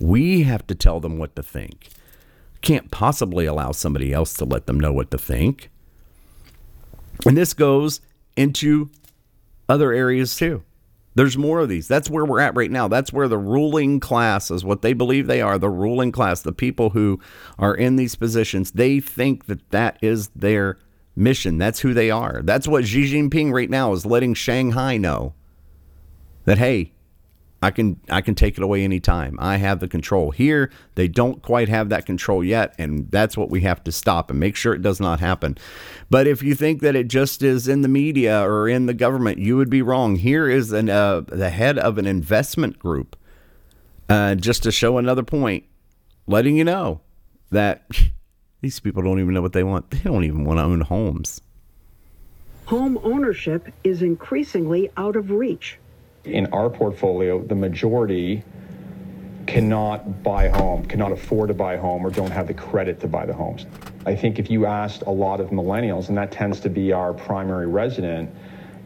[0.00, 1.90] We have to tell them what to think.
[2.62, 5.68] Can't possibly allow somebody else to let them know what to think.
[7.26, 8.00] And this goes
[8.34, 8.88] into
[9.68, 10.64] other areas too.
[11.14, 11.86] There's more of these.
[11.86, 12.88] That's where we're at right now.
[12.88, 15.58] That's where the ruling class is what they believe they are.
[15.58, 17.20] The ruling class, the people who
[17.58, 20.78] are in these positions, they think that that is their
[21.14, 21.58] mission.
[21.58, 22.42] That's who they are.
[22.42, 25.34] That's what Xi Jinping right now is letting Shanghai know
[26.44, 26.92] that, hey,
[27.64, 29.38] I can I can take it away anytime.
[29.40, 30.32] I have the control.
[30.32, 34.30] Here, they don't quite have that control yet, and that's what we have to stop
[34.30, 35.56] and make sure it does not happen.
[36.10, 39.38] But if you think that it just is in the media or in the government,
[39.38, 40.16] you would be wrong.
[40.16, 43.16] Here is an, uh, the head of an investment group,
[44.10, 45.64] uh, just to show another point,
[46.26, 47.00] letting you know
[47.50, 47.86] that
[48.60, 49.90] these people don't even know what they want.
[49.90, 51.40] They don't even want to own homes.
[52.66, 55.78] Home ownership is increasingly out of reach
[56.24, 58.42] in our portfolio, the majority
[59.46, 62.98] cannot buy a home, cannot afford to buy a home, or don't have the credit
[63.00, 63.66] to buy the homes.
[64.06, 67.12] I think if you asked a lot of millennials, and that tends to be our
[67.12, 68.30] primary resident,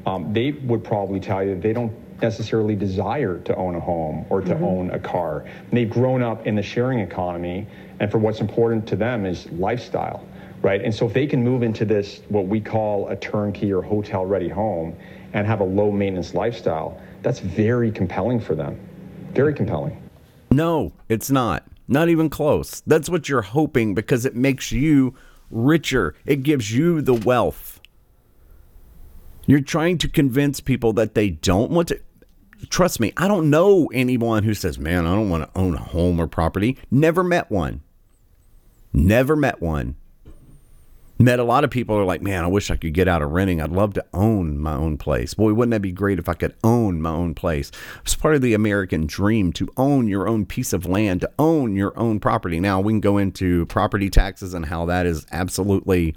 [0.06, 4.26] um, they would probably tell you that they don't necessarily desire to own a home
[4.30, 4.64] or to mm-hmm.
[4.64, 5.40] own a car.
[5.42, 7.66] And they've grown up in the sharing economy,
[8.00, 10.26] and for what's important to them is lifestyle,
[10.62, 10.82] right?
[10.82, 14.24] And so if they can move into this, what we call a turnkey or hotel
[14.26, 14.96] ready home,
[15.34, 18.78] and have a low maintenance lifestyle, that's very compelling for them.
[19.32, 20.02] Very compelling.
[20.50, 21.64] No, it's not.
[21.86, 22.82] Not even close.
[22.86, 25.14] That's what you're hoping because it makes you
[25.50, 26.14] richer.
[26.26, 27.80] It gives you the wealth.
[29.46, 32.00] You're trying to convince people that they don't want to.
[32.68, 35.78] Trust me, I don't know anyone who says, man, I don't want to own a
[35.78, 36.76] home or property.
[36.90, 37.82] Never met one.
[38.92, 39.96] Never met one
[41.18, 43.22] met a lot of people who are like, man, I wish I could get out
[43.22, 43.60] of renting.
[43.60, 45.34] I'd love to own my own place.
[45.34, 47.72] Boy, wouldn't that be great if I could own my own place?
[48.02, 51.74] It's part of the American dream to own your own piece of land, to own
[51.74, 52.60] your own property.
[52.60, 56.14] Now, we can go into property taxes and how that is absolutely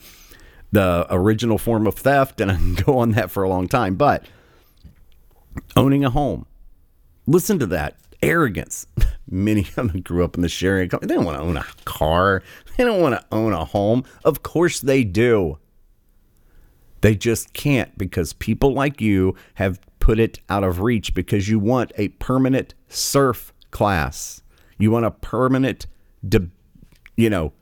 [0.71, 3.95] the original form of theft, and I can go on that for a long time.
[3.95, 4.25] But
[5.75, 6.45] owning a home,
[7.25, 8.87] listen to that arrogance.
[9.29, 11.07] Many of them grew up in the sharing economy.
[11.07, 12.43] They don't want to own a car.
[12.77, 14.03] They don't want to own a home.
[14.23, 15.57] Of course they do.
[17.01, 21.59] They just can't because people like you have put it out of reach because you
[21.59, 24.41] want a permanent serf class.
[24.77, 25.87] You want a permanent,
[26.27, 26.49] de-
[27.15, 27.53] you know,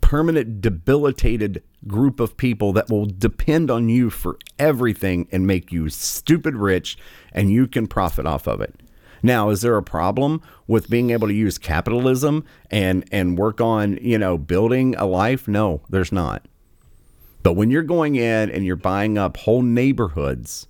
[0.00, 5.88] permanent debilitated group of people that will depend on you for everything and make you
[5.88, 6.98] stupid rich
[7.32, 8.74] and you can profit off of it.
[9.22, 13.98] Now, is there a problem with being able to use capitalism and and work on,
[14.00, 15.46] you know, building a life?
[15.48, 16.46] No, there's not.
[17.42, 20.66] But when you're going in and you're buying up whole neighborhoods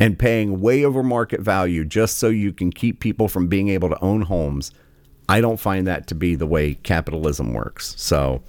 [0.00, 3.88] and paying way over market value just so you can keep people from being able
[3.88, 4.72] to own homes,
[5.28, 7.94] I don't find that to be the way capitalism works.
[7.98, 8.42] So,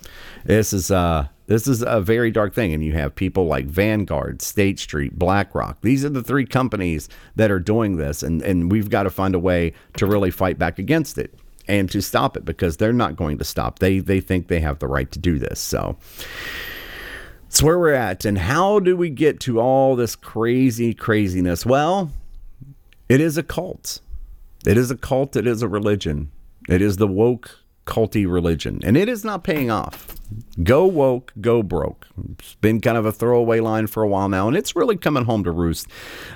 [0.45, 2.73] this is uh this is a very dark thing.
[2.73, 5.81] And you have people like Vanguard, State Street, BlackRock.
[5.81, 8.21] These are the three companies that are doing this.
[8.21, 11.33] And, and we've got to find a way to really fight back against it
[11.67, 13.79] and to stop it because they're not going to stop.
[13.79, 15.59] They, they think they have the right to do this.
[15.59, 15.97] So
[17.43, 18.25] that's where we're at.
[18.25, 21.65] And how do we get to all this crazy craziness?
[21.65, 22.11] Well,
[23.09, 24.01] it is a cult.
[24.65, 25.35] It is a cult.
[25.37, 26.31] It is a religion.
[26.67, 30.15] It is the woke culty religion, and it is not paying off.
[30.61, 32.05] Go woke, go broke.
[32.31, 35.23] It's been kind of a throwaway line for a while now, and it's really coming
[35.23, 35.87] home to roost.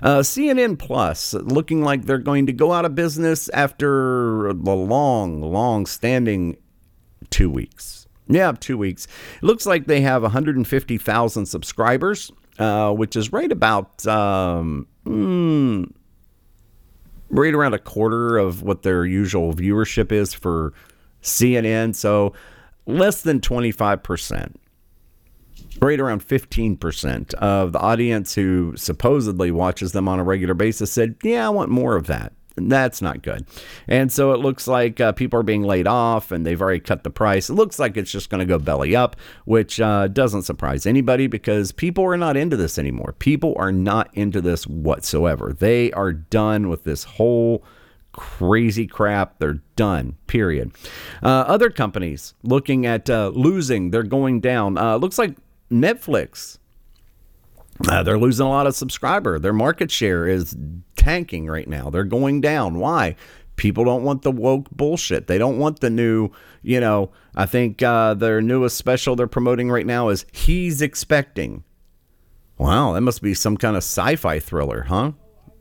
[0.02, 5.42] Uh, CNN Plus looking like they're going to go out of business after the long,
[5.42, 6.58] long standing
[7.30, 8.08] two weeks.
[8.28, 9.08] Yeah, two weeks.
[9.38, 14.08] It looks like they have 150,000 subscribers, uh, which is right about.
[14.08, 15.92] Um, mm,
[17.32, 20.74] right around a quarter of what their usual viewership is for
[21.22, 21.96] CNN.
[21.96, 22.34] So
[22.86, 24.56] less than 25%,
[25.82, 31.16] right around 15% of the audience who supposedly watches them on a regular basis said,
[31.24, 32.34] Yeah, I want more of that.
[32.56, 33.46] That's not good.
[33.88, 37.04] And so it looks like uh, people are being laid off and they've already cut
[37.04, 37.50] the price.
[37.50, 39.16] It looks like it's just going to go belly up,
[39.46, 43.16] which uh, doesn't surprise anybody because people are not into this anymore.
[43.20, 45.54] People are not into this whatsoever.
[45.58, 47.64] They are done with this whole
[48.12, 49.40] crazy crap.
[49.40, 50.72] They're done, period.
[51.24, 54.78] Uh, other companies looking at uh, losing, they're going down.
[54.78, 55.36] Uh, looks like
[55.72, 56.58] Netflix.
[57.88, 59.40] Uh, they're losing a lot of subscriber.
[59.40, 60.56] Their market share is
[60.96, 61.90] tanking right now.
[61.90, 62.80] They're going down.
[62.80, 63.16] Why?
[63.56, 65.28] People don't want the woke bullshit.
[65.28, 66.30] They don't want the new,
[66.62, 71.64] you know, I think uh, their newest special they're promoting right now is He's Expecting.
[72.58, 75.14] Wow, that must be some kind of sci fi thriller, huh?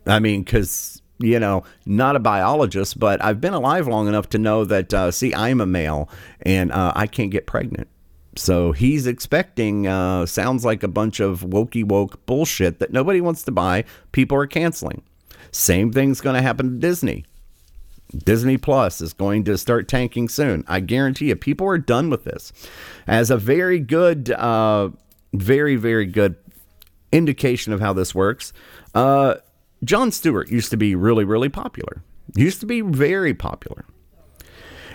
[0.06, 4.38] I mean, because, you know, not a biologist, but I've been alive long enough to
[4.38, 6.08] know that, uh, see, I'm a male
[6.42, 7.88] and uh, I can't get pregnant.
[8.36, 13.42] So he's expecting, uh, sounds like a bunch of wokey woke bullshit that nobody wants
[13.44, 13.84] to buy.
[14.12, 15.02] People are canceling.
[15.52, 17.24] Same thing's going to happen to Disney.
[18.16, 20.64] Disney Plus is going to start tanking soon.
[20.66, 22.52] I guarantee you, people are done with this.
[23.06, 24.90] As a very good, uh,
[25.32, 26.36] very, very good
[27.12, 28.52] indication of how this works,
[29.84, 32.02] Jon Stewart used to be really, really popular.
[32.36, 33.84] Used to be very popular.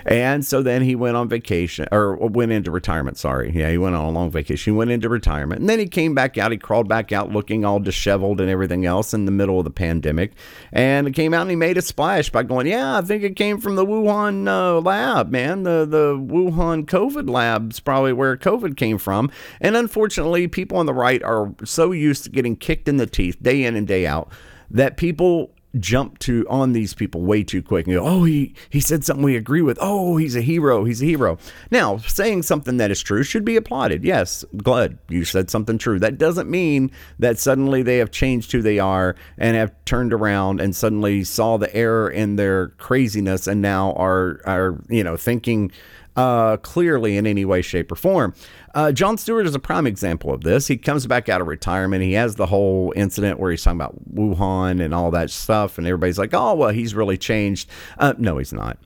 [0.05, 3.17] And so then he went on vacation or went into retirement.
[3.17, 3.51] Sorry.
[3.51, 4.73] Yeah, he went on a long vacation.
[4.73, 5.61] He went into retirement.
[5.61, 6.51] And then he came back out.
[6.51, 9.71] He crawled back out looking all disheveled and everything else in the middle of the
[9.71, 10.33] pandemic.
[10.71, 13.36] And it came out and he made a splash by going, Yeah, I think it
[13.36, 15.63] came from the Wuhan uh, lab, man.
[15.63, 19.31] The, the Wuhan COVID lab's probably where COVID came from.
[19.59, 23.41] And unfortunately, people on the right are so used to getting kicked in the teeth
[23.41, 24.31] day in and day out
[24.70, 28.80] that people jump to on these people way too quick and go, oh, he, he
[28.80, 29.78] said something we agree with.
[29.82, 30.86] Oh, he's a hero.
[30.86, 31.38] He's a hero.
[31.72, 34.03] Now, saying something that is true should be applauded.
[34.03, 35.99] Yes, glad you said something true.
[35.99, 40.61] That doesn't mean that suddenly they have changed who they are and have turned around
[40.61, 45.72] and suddenly saw the error in their craziness and now are, are you know, thinking
[46.16, 48.34] uh, clearly in any way, shape, or form.
[48.76, 50.67] Uh, Jon Stewart is a prime example of this.
[50.67, 52.03] He comes back out of retirement.
[52.03, 55.88] He has the whole incident where he's talking about Wuhan and all that stuff, and
[55.88, 58.78] everybody's like, "Oh, well, he's really changed." Uh, no, he's not.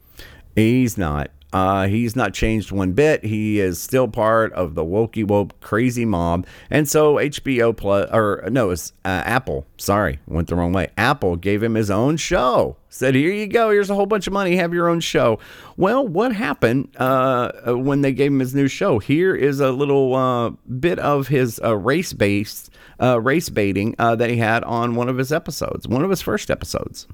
[0.56, 1.32] He's not.
[1.52, 3.24] Uh, he's not changed one bit.
[3.24, 6.46] He is still part of the wokey woke crazy mob.
[6.70, 9.66] And so HBO plus or no, it's uh, Apple.
[9.78, 10.90] Sorry, went the wrong way.
[10.98, 12.78] Apple gave him his own show.
[12.90, 13.72] Said, "Here you go.
[13.72, 14.56] Here's a whole bunch of money.
[14.58, 15.40] Have your own show."
[15.76, 19.00] Well, what happened uh, when they gave him his new show?
[19.00, 22.72] Here is a little uh, bit of his uh, race based
[23.02, 26.52] uh, race baiting that he had on one of his episodes, one of his first
[26.52, 27.08] episodes.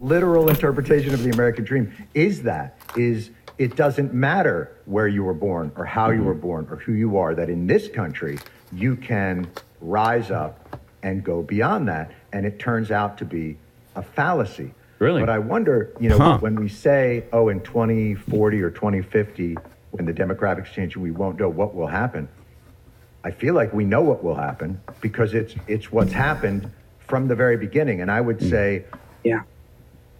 [0.00, 3.30] Literal interpretation of the American dream is that is
[3.62, 6.26] it doesn't matter where you were born or how you mm-hmm.
[6.26, 8.38] were born or who you are, that in this country,
[8.72, 9.48] you can
[9.80, 12.10] rise up and go beyond that.
[12.32, 13.56] And it turns out to be
[13.94, 14.74] a fallacy.
[14.98, 15.20] Really?
[15.20, 16.38] But I wonder, you know, Huh.
[16.38, 19.56] when we say, oh, in 2040 or 2050,
[19.92, 22.28] when the demographics change, we won't know what will happen.
[23.24, 27.36] I feel like we know what will happen because it's it's what's happened from the
[27.36, 28.00] very beginning.
[28.00, 28.50] And I would mm.
[28.50, 28.84] say,
[29.22, 29.42] yeah,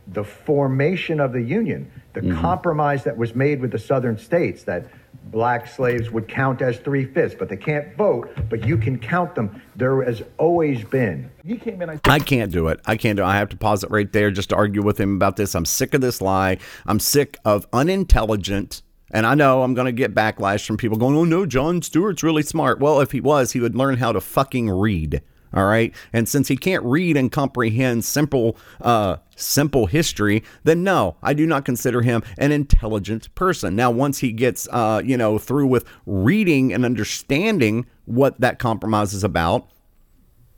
[0.09, 2.41] the formation of the Union, the mm-hmm.
[2.41, 4.87] compromise that was made with the Southern states that
[5.27, 9.35] black slaves would count as three fifths, but they can't vote, but you can count
[9.35, 9.63] them.
[9.77, 11.31] There has always been.
[11.45, 11.91] He came in.
[11.91, 12.81] I I can't do it.
[12.85, 13.27] I can't do it.
[13.27, 15.55] I have to pause it right there just to argue with him about this.
[15.55, 16.59] I'm sick of this lie.
[16.87, 18.83] I'm sick of unintelligent.
[19.15, 22.23] And I know I'm going to get backlash from people going, oh no, Jon Stewart's
[22.23, 22.81] really smart.
[22.81, 25.23] Well, if he was, he would learn how to fucking read.
[25.55, 25.95] All right.
[26.13, 31.47] And since he can't read and comprehend simple, uh, simple history, then no, I do
[31.47, 33.77] not consider him an intelligent person.
[33.77, 39.13] Now, once he gets, uh, you know, through with reading and understanding what that compromise
[39.13, 39.69] is about,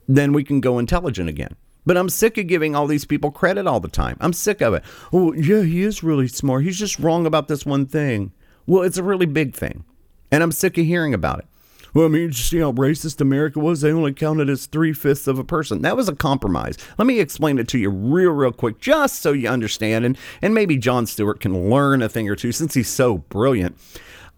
[0.07, 1.57] then we can go intelligent again.
[1.87, 4.17] But I'm sick of giving all these people credit all the time.
[4.21, 4.85] I'm sick of it.
[5.13, 6.65] Oh, yeah, he is really smart.
[6.65, 8.33] He's just wrong about this one thing.
[8.67, 9.85] Well, it's a really big thing.
[10.31, 11.47] And I'm sick of hearing about it.
[11.95, 13.81] Well, I mean, you see how racist America was?
[13.81, 15.83] They only counted as three fifths of a person.
[15.83, 16.77] That was a compromise.
[16.99, 20.05] Let me explain it to you real, real quick, just so you understand.
[20.05, 23.79] And, and maybe Jon Stewart can learn a thing or two since he's so brilliant.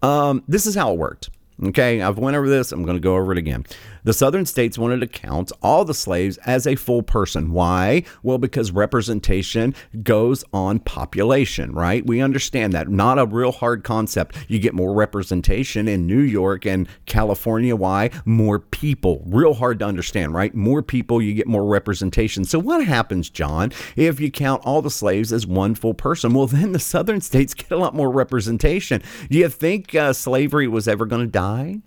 [0.03, 1.31] Um, this is how it worked.
[1.63, 2.71] Okay, I've went over this.
[2.71, 3.65] I'm going to go over it again.
[4.07, 7.51] The southern states wanted to count all the slaves as a full person.
[7.51, 8.03] Why?
[8.23, 12.07] Well, because representation goes on population, right?
[12.07, 12.87] We understand that.
[12.87, 14.37] Not a real hard concept.
[14.47, 17.75] You get more representation in New York and California.
[17.75, 18.09] Why?
[18.23, 19.23] More people.
[19.25, 20.55] Real hard to understand, right?
[20.55, 22.45] More people, you get more representation.
[22.45, 26.33] So what happens, Jon, if you count all the slaves as one full person?
[26.33, 29.01] Well, then the southern states get a lot more representation.
[29.29, 31.81] Do you think uh, slavery was ever going to die?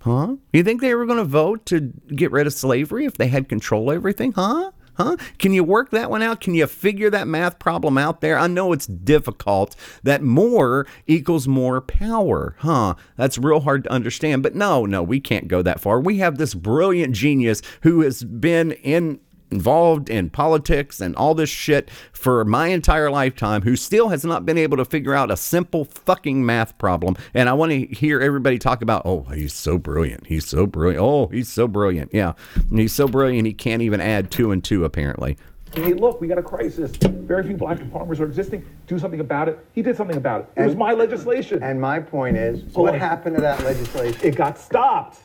[0.00, 0.36] Huh?
[0.52, 3.48] You think they were going to vote to get rid of slavery if they had
[3.48, 4.32] control of everything?
[4.32, 4.72] Huh?
[4.94, 5.16] Huh?
[5.38, 6.40] Can you work that one out?
[6.40, 8.38] Can you figure that math problem out there?
[8.38, 9.74] I know it's difficult.
[10.02, 12.54] That more equals more power.
[12.58, 12.96] Huh?
[13.16, 14.42] That's real hard to understand.
[14.42, 16.00] But no, no, we can't go that far.
[16.00, 19.20] We have this brilliant genius who has been in
[19.50, 24.46] involved in politics and all this shit for my entire lifetime who still has not
[24.46, 27.16] been able to figure out a simple fucking math problem.
[27.34, 30.26] And I want to hear everybody talk about, oh, he's so brilliant.
[30.26, 31.02] He's so brilliant.
[31.02, 32.12] Oh, he's so brilliant.
[32.12, 32.32] Yeah.
[32.70, 35.36] He's so brilliant he can't even add two and two, apparently.
[35.74, 36.90] Hey, look, we got a crisis.
[36.96, 38.64] Very few black farmers are existing.
[38.88, 39.64] Do something about it.
[39.72, 40.62] He did something about it.
[40.62, 41.62] It was my legislation.
[41.62, 44.20] And my point is, So what like- happened to that legislation?
[44.22, 45.18] It got stopped.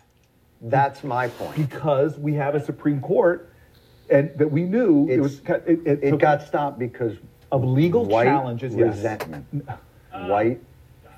[0.61, 1.55] That's my point.
[1.55, 3.51] Because we have a Supreme Court,
[4.09, 5.39] and that we knew it was.
[5.47, 7.17] It, it, It took- got stopped because
[7.51, 8.75] of legal white challenges.
[8.75, 8.95] yes.
[8.95, 9.45] resentment.
[10.27, 10.61] White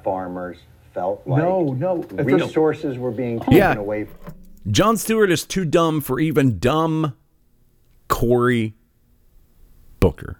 [0.03, 0.57] farmers
[0.93, 1.97] felt like No, no.
[2.23, 3.75] resources were being taken Yeah.
[3.75, 4.05] away.
[4.05, 4.33] From
[4.71, 7.13] Jon Stewart is too dumb for even dumb
[8.09, 8.73] Cory
[9.99, 10.39] Booker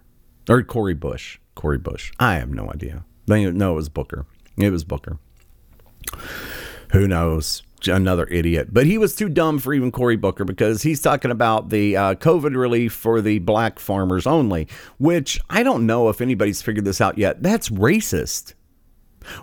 [0.50, 1.40] or Cori Bush.
[1.56, 2.12] Cori Bush.
[2.20, 3.06] I have no idea.
[3.28, 4.26] They no, it was Booker.
[4.58, 5.18] It was Booker.
[6.94, 7.62] Who knows?
[7.86, 8.70] Another idiot.
[8.72, 12.16] But he was too dumb for even Cory Booker because he's talking about the uh,
[12.16, 14.68] COVID relief for the black farmers only,
[14.98, 17.44] which I don't know if anybody's figured this out yet.
[17.44, 18.54] That's racist.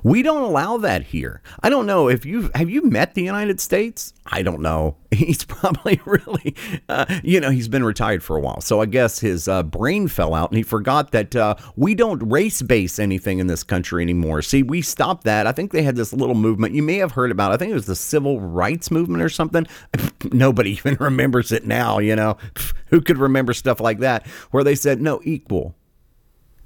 [0.03, 1.43] We don't allow that here.
[1.63, 4.13] I don't know if you have you met the United States.
[4.27, 4.97] I don't know.
[5.15, 6.57] He's probably really,
[6.89, 10.09] uh, you know, he's been retired for a while, so I guess his uh, brain
[10.09, 14.03] fell out and he forgot that uh, we don't race base anything in this country
[14.03, 14.43] anymore.
[14.43, 15.47] See, we stopped that.
[15.47, 16.75] I think they had this little movement.
[16.75, 17.53] You may have heard about.
[17.53, 19.67] I think it was the civil rights movement or something.
[20.33, 22.01] Nobody even remembers it now.
[22.01, 22.37] You know,
[22.87, 24.27] who could remember stuff like that?
[24.51, 25.77] Where they said no equal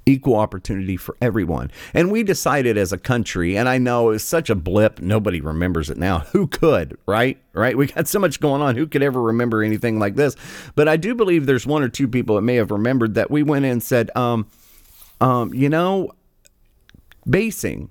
[0.09, 1.71] equal opportunity for everyone.
[1.93, 5.89] And we decided as a country, and I know it's such a blip, nobody remembers
[5.89, 6.19] it now.
[6.31, 7.37] Who could, right?
[7.53, 7.77] Right?
[7.77, 8.75] We got so much going on.
[8.75, 10.35] Who could ever remember anything like this?
[10.75, 13.43] But I do believe there's one or two people that may have remembered that we
[13.43, 14.47] went in and said, um,
[15.21, 16.11] um, you know,
[17.29, 17.89] basing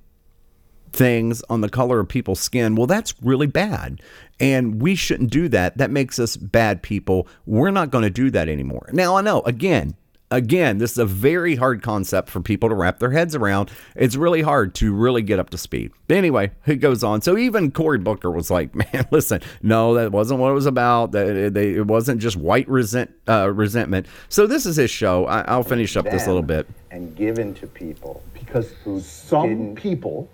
[0.93, 4.01] things on the color of people's skin, well, that's really bad.
[4.41, 5.79] And we shouldn't do that.
[5.79, 7.29] That makes us bad people.
[7.47, 8.89] We're not going to do that anymore.
[8.93, 9.95] Now, I know, again,
[10.31, 13.71] again, this is a very hard concept for people to wrap their heads around.
[13.95, 15.93] It's really hard to really get up to speed.
[16.07, 17.23] But anyway, it goes on.
[17.23, 21.13] So even Cory Booker was like, "Man, listen, no, that wasn't what it was about.
[21.13, 25.27] That it wasn't just white resent uh, resentment." So this is his show.
[25.27, 26.67] I, I'll finish up this them little bit.
[26.91, 28.73] and given to people because
[29.05, 30.31] some people,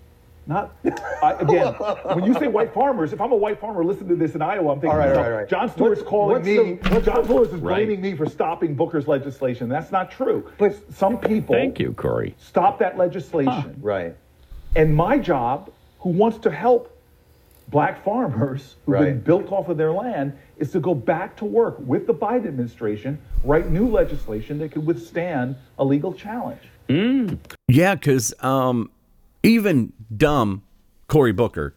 [0.47, 0.75] not
[1.23, 1.73] I, again.
[1.73, 4.71] when you say white farmers, if I'm a white farmer listening to this in Iowa,
[4.73, 5.49] I'm thinking, All right, to all myself, right, all right.
[5.49, 6.73] Jon Stewart's What's- calling what's me.
[6.73, 7.75] the- Jon the- Stewart is Right.
[7.87, 9.69] blaming me for stopping Booker's legislation.
[9.69, 10.45] That's not true.
[10.57, 12.35] But some people Thank you, Cory.
[12.37, 13.75] stop that legislation.
[13.81, 14.15] right.
[14.75, 15.69] And my job,
[15.99, 16.91] who wants to help
[17.69, 21.75] black farmers who've been built off of their land, is to go back to work
[21.79, 26.61] with the Biden administration, write new legislation that could withstand a legal challenge.
[26.87, 28.91] Yeah, because um,
[29.45, 30.63] even dumb
[31.07, 31.75] Cory Booker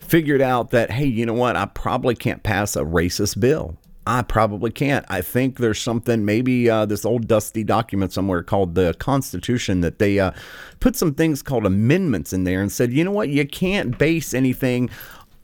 [0.00, 1.56] figured out that, hey, you know what?
[1.56, 3.78] I probably can't pass a racist bill.
[4.06, 5.06] I probably can't.
[5.08, 9.98] I think there's something, maybe uh, this old dusty document somewhere called the Constitution, that
[9.98, 10.32] they uh,
[10.80, 13.30] put some things called amendments in there and said, you know what?
[13.30, 14.90] You can't base anything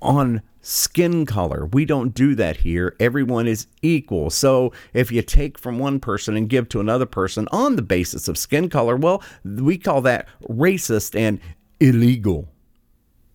[0.03, 1.67] on skin color.
[1.73, 2.95] We don't do that here.
[3.01, 4.29] Everyone is equal.
[4.29, 8.29] So if you take from one person and give to another person on the basis
[8.29, 11.41] of skin color, well, we call that racist and
[11.81, 12.49] illegal.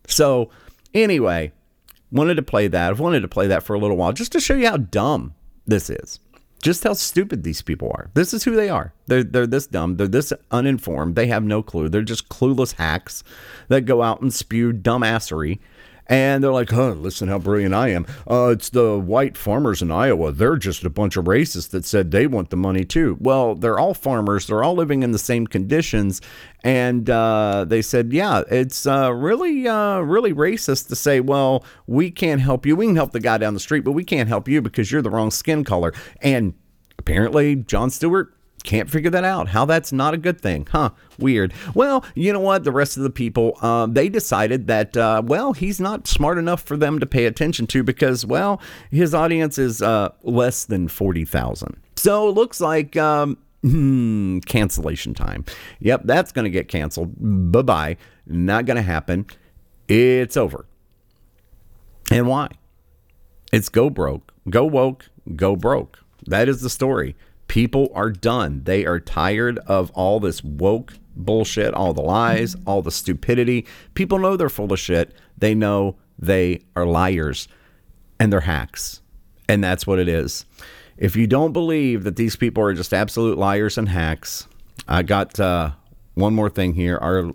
[0.06, 0.50] So
[0.94, 1.52] anyway,
[2.10, 2.90] wanted to play that.
[2.90, 5.34] I've wanted to play that for a little while just to show you how dumb
[5.66, 6.20] this is.
[6.62, 8.10] Just how stupid these people are.
[8.14, 8.94] This is who they are.
[9.06, 9.98] They're, they're this dumb.
[9.98, 11.14] They're this uninformed.
[11.14, 11.88] They have no clue.
[11.88, 13.22] They're just clueless hacks
[13.68, 15.60] that go out and spew dumbassery.
[16.08, 18.06] And they're like, huh, listen how brilliant I am.
[18.30, 20.32] Uh, it's the white farmers in Iowa.
[20.32, 23.16] They're just a bunch of racists that said they want the money too.
[23.20, 24.46] Well, they're all farmers.
[24.46, 26.20] They're all living in the same conditions.
[26.62, 32.10] And uh, they said, yeah, it's uh, really, uh, really racist to say, well, we
[32.10, 32.76] can't help you.
[32.76, 35.02] We can help the guy down the street, but we can't help you because you're
[35.02, 35.92] the wrong skin color.
[36.20, 36.54] And
[36.98, 38.35] apparently, Jon Stewart
[38.66, 39.48] can't figure that out.
[39.48, 40.90] How that's not a good thing, huh?
[41.18, 41.54] Weird.
[41.74, 42.64] Well, you know what?
[42.64, 46.62] The rest of the people, uh, they decided that, uh, well, he's not smart enough
[46.62, 48.60] for them to pay attention to because, well,
[48.90, 51.76] his audience is uh, less than forty thousand.
[51.96, 55.44] So it looks like um, hmm, cancellation time.
[55.80, 57.14] Yep, that's going to get canceled.
[57.52, 57.96] Bye bye.
[58.26, 59.26] Not going to happen.
[59.88, 60.66] It's over.
[62.10, 62.48] And why?
[63.52, 65.06] It's go broke, go woke,
[65.36, 66.00] go broke.
[66.26, 67.14] That is the story.
[67.48, 68.62] People are done.
[68.64, 73.66] They are tired of all this woke bullshit, all the lies, all the stupidity.
[73.94, 75.14] People know they're full of shit.
[75.38, 77.48] They know they are liars
[78.18, 79.00] and they're hacks.
[79.48, 80.44] And that's what it is.
[80.96, 84.48] If you don't believe that these people are just absolute liars and hacks,
[84.88, 85.72] I got uh,
[86.14, 86.98] one more thing here.
[86.98, 87.32] Our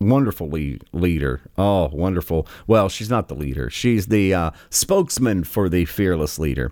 [0.00, 1.40] wonderful lead, leader.
[1.56, 2.46] Oh, wonderful.
[2.66, 3.70] Well, she's not the leader.
[3.70, 6.70] She's the uh, spokesman for the fearless leader,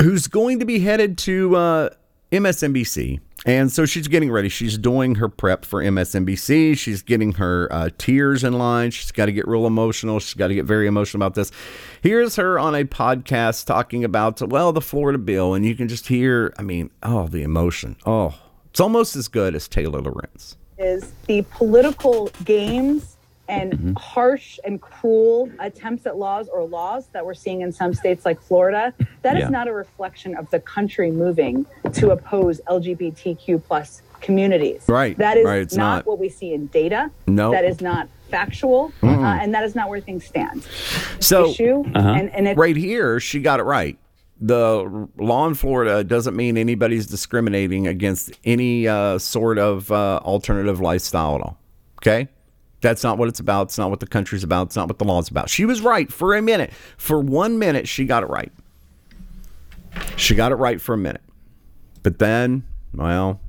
[0.00, 1.90] who's going to be headed to uh,
[2.32, 4.48] MSNBC And so she's getting ready.
[4.48, 6.76] She's doing her prep for MSNBC.
[6.76, 8.90] She's getting her uh, tears in line.
[8.90, 10.18] She's got to get real emotional.
[10.18, 11.52] She's got to get very emotional about this.
[12.02, 15.54] Here's her on a podcast talking about, well, the Florida bill.
[15.54, 17.96] And you can just hear, I mean, oh, the emotion.
[18.04, 18.34] Oh,
[18.70, 20.56] it's almost as good as Taylor Lorenz.
[20.78, 23.15] is the political games
[23.48, 28.24] and harsh and cruel attempts at laws or laws that we're seeing in some states
[28.24, 28.92] like Florida.
[29.22, 29.48] That is Yeah.
[29.50, 34.82] not a reflection of the country moving to oppose LGBTQ plus communities.
[34.88, 36.06] Right, That is right, not, not.
[36.06, 37.10] what we see in data.
[37.26, 37.52] Nope.
[37.52, 40.66] That is not factual, uh, and that is not where things stand.
[41.20, 43.96] So issue, and, and it, right here, she got it right.
[44.40, 50.80] The law in Florida doesn't mean anybody's discriminating against any uh, sort of uh, alternative
[50.80, 51.58] lifestyle at all.
[52.02, 52.28] Okay?
[52.80, 53.68] That's not what it's about.
[53.68, 54.68] It's not what the country's about.
[54.68, 55.48] It's not what the law's about.
[55.48, 56.72] She was right for a minute.
[56.96, 58.52] For one minute, she got it right.
[60.16, 61.22] She got it right for a minute.
[62.02, 63.40] But then, well,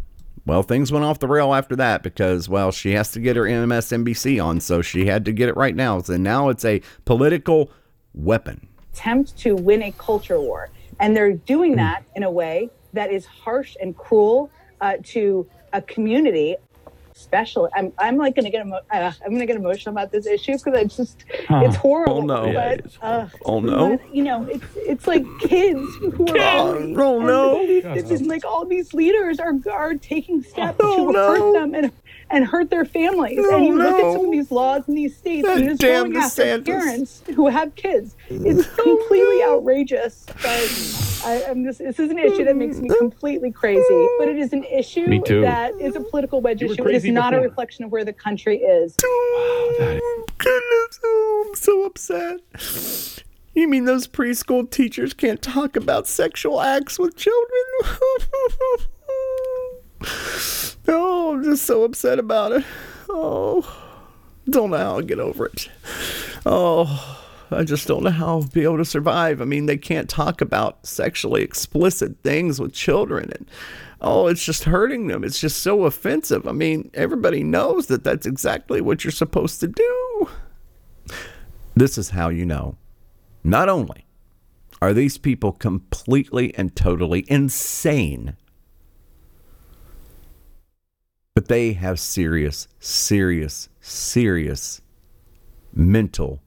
[0.45, 3.43] well, things went off the rail after that because, well, she has to get her
[3.43, 5.99] MSNBC on, so she had to get it right now.
[6.01, 7.69] So now it's a political
[8.13, 8.67] weapon.
[8.93, 10.69] attempt to win a culture war.
[10.99, 14.49] And they're doing that in a way that is harsh and cruel
[14.81, 16.55] uh, to a community.
[17.17, 20.53] Especially, I'm, I'm like gonna get emo- uh, I'm gonna get emotional about this issue
[20.53, 21.63] because I just Huh.
[21.65, 22.17] it's horrible.
[22.19, 22.45] Oh, no.
[22.45, 23.97] Yeah, but, it is uh, Oh, no.
[23.97, 27.59] but, you know, it's it's like kids who are Oh, oh, no.
[27.59, 31.27] And, it's just like all these leaders are are taking steps Oh, to no.
[31.27, 31.91] hurt them and
[32.29, 33.39] and hurt their families.
[33.41, 35.81] Oh, and you look at some of these laws in these states, That and it's
[35.81, 38.15] going after parents who have kids.
[38.29, 40.25] It's completely outrageous.
[40.41, 44.07] But I, I'm just this is an issue that makes me completely crazy.
[44.19, 46.73] But it is an issue that is a political wedge issue.
[46.73, 48.95] It is crazy not a reflection of where the country is.
[49.03, 49.99] Oh,
[50.37, 53.23] Goodness, oh, I'm so upset.
[53.53, 57.63] You mean those preschool teachers can't talk about sexual acts with children?
[60.87, 62.65] oh, I'm just so upset about it.
[63.09, 63.65] Oh,
[64.49, 65.69] don't know how I'll get over it.
[66.45, 69.41] Oh, I just don't know how I'll be able to survive.
[69.41, 73.31] I mean, they can't talk about sexually explicit things with children.
[73.35, 73.49] And
[74.01, 75.23] oh, it's just hurting them.
[75.23, 76.47] It's just so offensive.
[76.47, 80.29] I mean, everybody knows that that's exactly what you're supposed to do.
[81.75, 82.77] This is how you know.
[83.43, 84.05] Not only
[84.81, 88.35] are these people completely and totally insane,
[91.37, 94.81] but they have serious, serious, serious
[95.71, 96.41] mental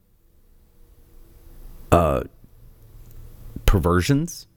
[1.93, 2.23] uh,
[3.65, 4.47] perversions.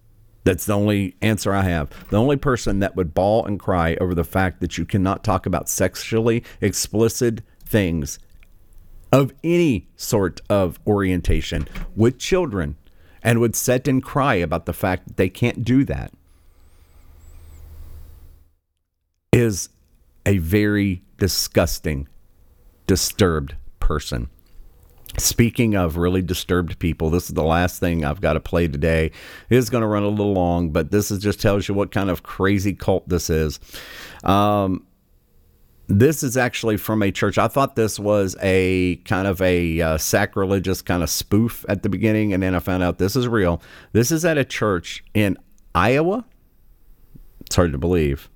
[0.42, 1.88] That's the only answer I have.
[2.10, 5.46] The only person that would bawl and cry over the fact that you cannot talk
[5.46, 8.18] about sexually explicit things
[9.12, 12.74] of any sort of orientation with children
[13.22, 16.12] and would sit and cry about the fact that they can't do that
[19.32, 19.68] is
[20.26, 22.08] a very disgusting,
[22.86, 24.28] disturbed person.
[25.16, 29.12] Speaking of really disturbed people, this is the last thing I've got to play today.
[29.48, 31.92] It is going to run a little long, but this is just tells you what
[31.92, 33.60] kind of crazy cult this is.
[34.24, 34.84] Um,
[35.86, 37.38] this is actually from a church.
[37.38, 41.88] I thought this was a kind of a uh, sacrilegious kind of spoof at the
[41.88, 43.62] beginning, and then I found out this is real.
[43.92, 45.36] This is at a church in
[45.74, 46.24] Iowa.
[47.42, 48.30] It's hard to believe.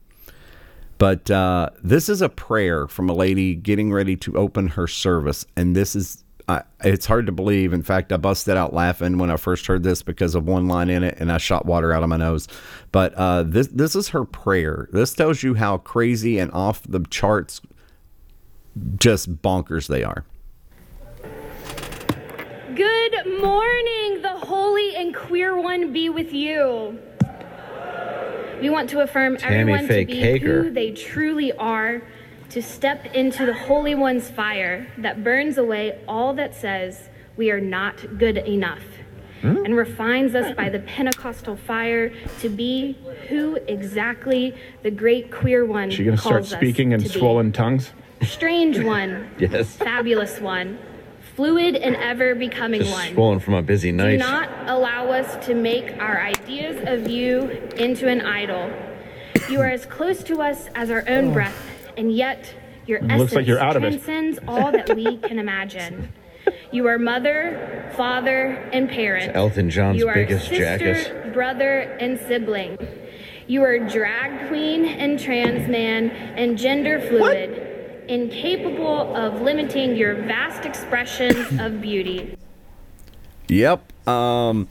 [0.98, 5.46] But uh, this is a prayer from a lady getting ready to open her service.
[5.56, 7.72] And this is, I it's hard to believe.
[7.72, 10.90] In fact, I busted out laughing when I first heard this because of one line
[10.90, 12.48] in it and I shot water out of my nose.
[12.90, 14.88] But uh, this, this is her prayer.
[14.92, 17.60] This tells you how crazy and off the charts,
[18.96, 20.24] just bonkers they are.
[22.74, 26.98] Good morning, the holy and queer one be with you.
[28.60, 30.64] We want to affirm Tammy everyone Faye to be Bakker.
[30.64, 32.02] who they truly are,
[32.50, 37.60] to step into the Holy One's fire that burns away all that says we are
[37.60, 38.82] not good enough
[39.42, 39.64] hmm.
[39.64, 42.10] and refines us by the Pentecostal fire
[42.40, 42.96] to be
[43.28, 47.18] who exactly the great queer one She gonna start calls us speaking in to be.
[47.18, 47.92] swollen tongues?
[48.22, 49.76] Strange one, Yes.
[49.76, 50.78] fabulous one,
[51.38, 53.14] fluid and ever becoming Just one.
[53.14, 54.10] swollen from a busy night.
[54.10, 58.72] Do not allow us to make our ideas of you into an idol.
[59.48, 61.32] You are as close to us as our own oh.
[61.32, 61.56] breath,
[61.96, 62.52] and yet
[62.86, 63.90] your Looks essence like you're out of it.
[63.90, 66.12] transcends all that we can imagine.
[66.72, 69.26] You are mother, father, and parent.
[69.26, 71.32] It's Elton John's you are biggest sister, jackass.
[71.32, 72.78] brother, and sibling.
[73.46, 77.57] You are drag queen and trans man and gender fluid,
[78.08, 82.36] incapable of limiting your vast expressions of beauty.
[83.48, 84.08] Yep.
[84.08, 84.68] Um,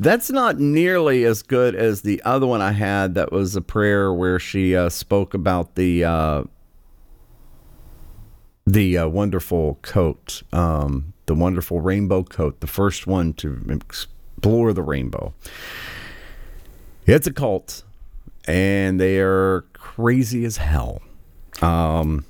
[0.00, 3.14] That's not nearly as good as the other one I had.
[3.14, 6.44] That was a prayer where she uh, spoke about the uh,
[8.64, 14.82] the uh, wonderful coat, um, the wonderful rainbow coat, the first one to explore the
[14.82, 15.34] rainbow.
[17.06, 17.82] It's a cult,
[18.46, 21.02] and they are crazy as hell.
[21.60, 22.24] Um,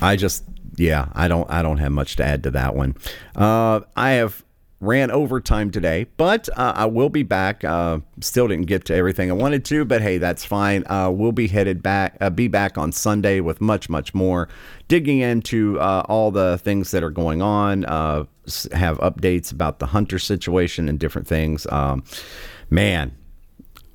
[0.00, 0.44] I just,
[0.76, 2.96] yeah, I don't, I don't have much to add to that one.
[3.34, 4.44] Uh, I have
[4.80, 7.64] ran overtime today, but uh, I will be back.
[7.64, 10.84] Uh, still didn't get to everything I wanted to, but hey, that's fine.
[10.86, 14.48] Uh, we'll be headed back, uh, be back on Sunday with much, much more,
[14.88, 17.84] digging into uh, all the things that are going on.
[17.84, 18.24] Uh,
[18.72, 21.66] have updates about the hunter situation and different things.
[21.72, 22.04] Um,
[22.70, 23.16] man,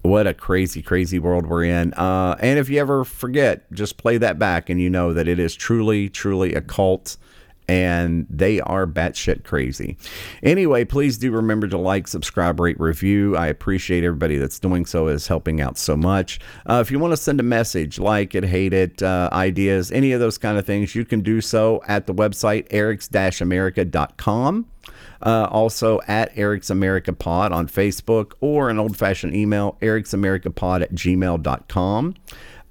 [0.02, 1.94] what a crazy, crazy world we're in.
[1.94, 5.40] Uh, and if you ever forget, just play that back and you know that it
[5.40, 7.18] is truly, truly a cult
[7.68, 9.98] and they are batshit crazy.
[10.44, 13.38] Anyway, please do remember to like, subscribe, rate, review.
[13.38, 16.40] I appreciate everybody that's doing so is helping out so much.
[16.70, 20.12] Uh, if you want to send a message, like it, hate it, uh, ideas, any
[20.12, 24.71] of those kind of things, you can do so at the website erics-america.com.
[25.22, 30.50] Uh, also at Eric's America Pod on Facebook or an old fashioned email, Eric's America
[30.50, 32.16] Pod at gmail.com.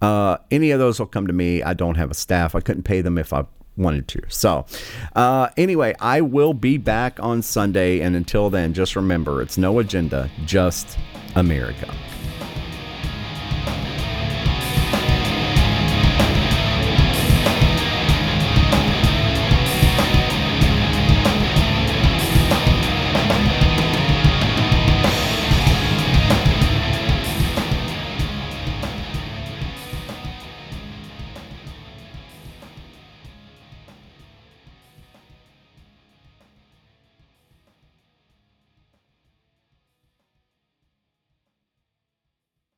[0.02, 1.62] Uh, any of those will come to me.
[1.62, 2.54] I don't have a staff.
[2.54, 3.44] I couldn't pay them if I
[3.76, 4.22] wanted to.
[4.28, 4.66] So,
[5.14, 8.00] uh, anyway, I will be back on Sunday.
[8.00, 10.98] And until then, just remember it's no agenda, just
[11.36, 11.92] America.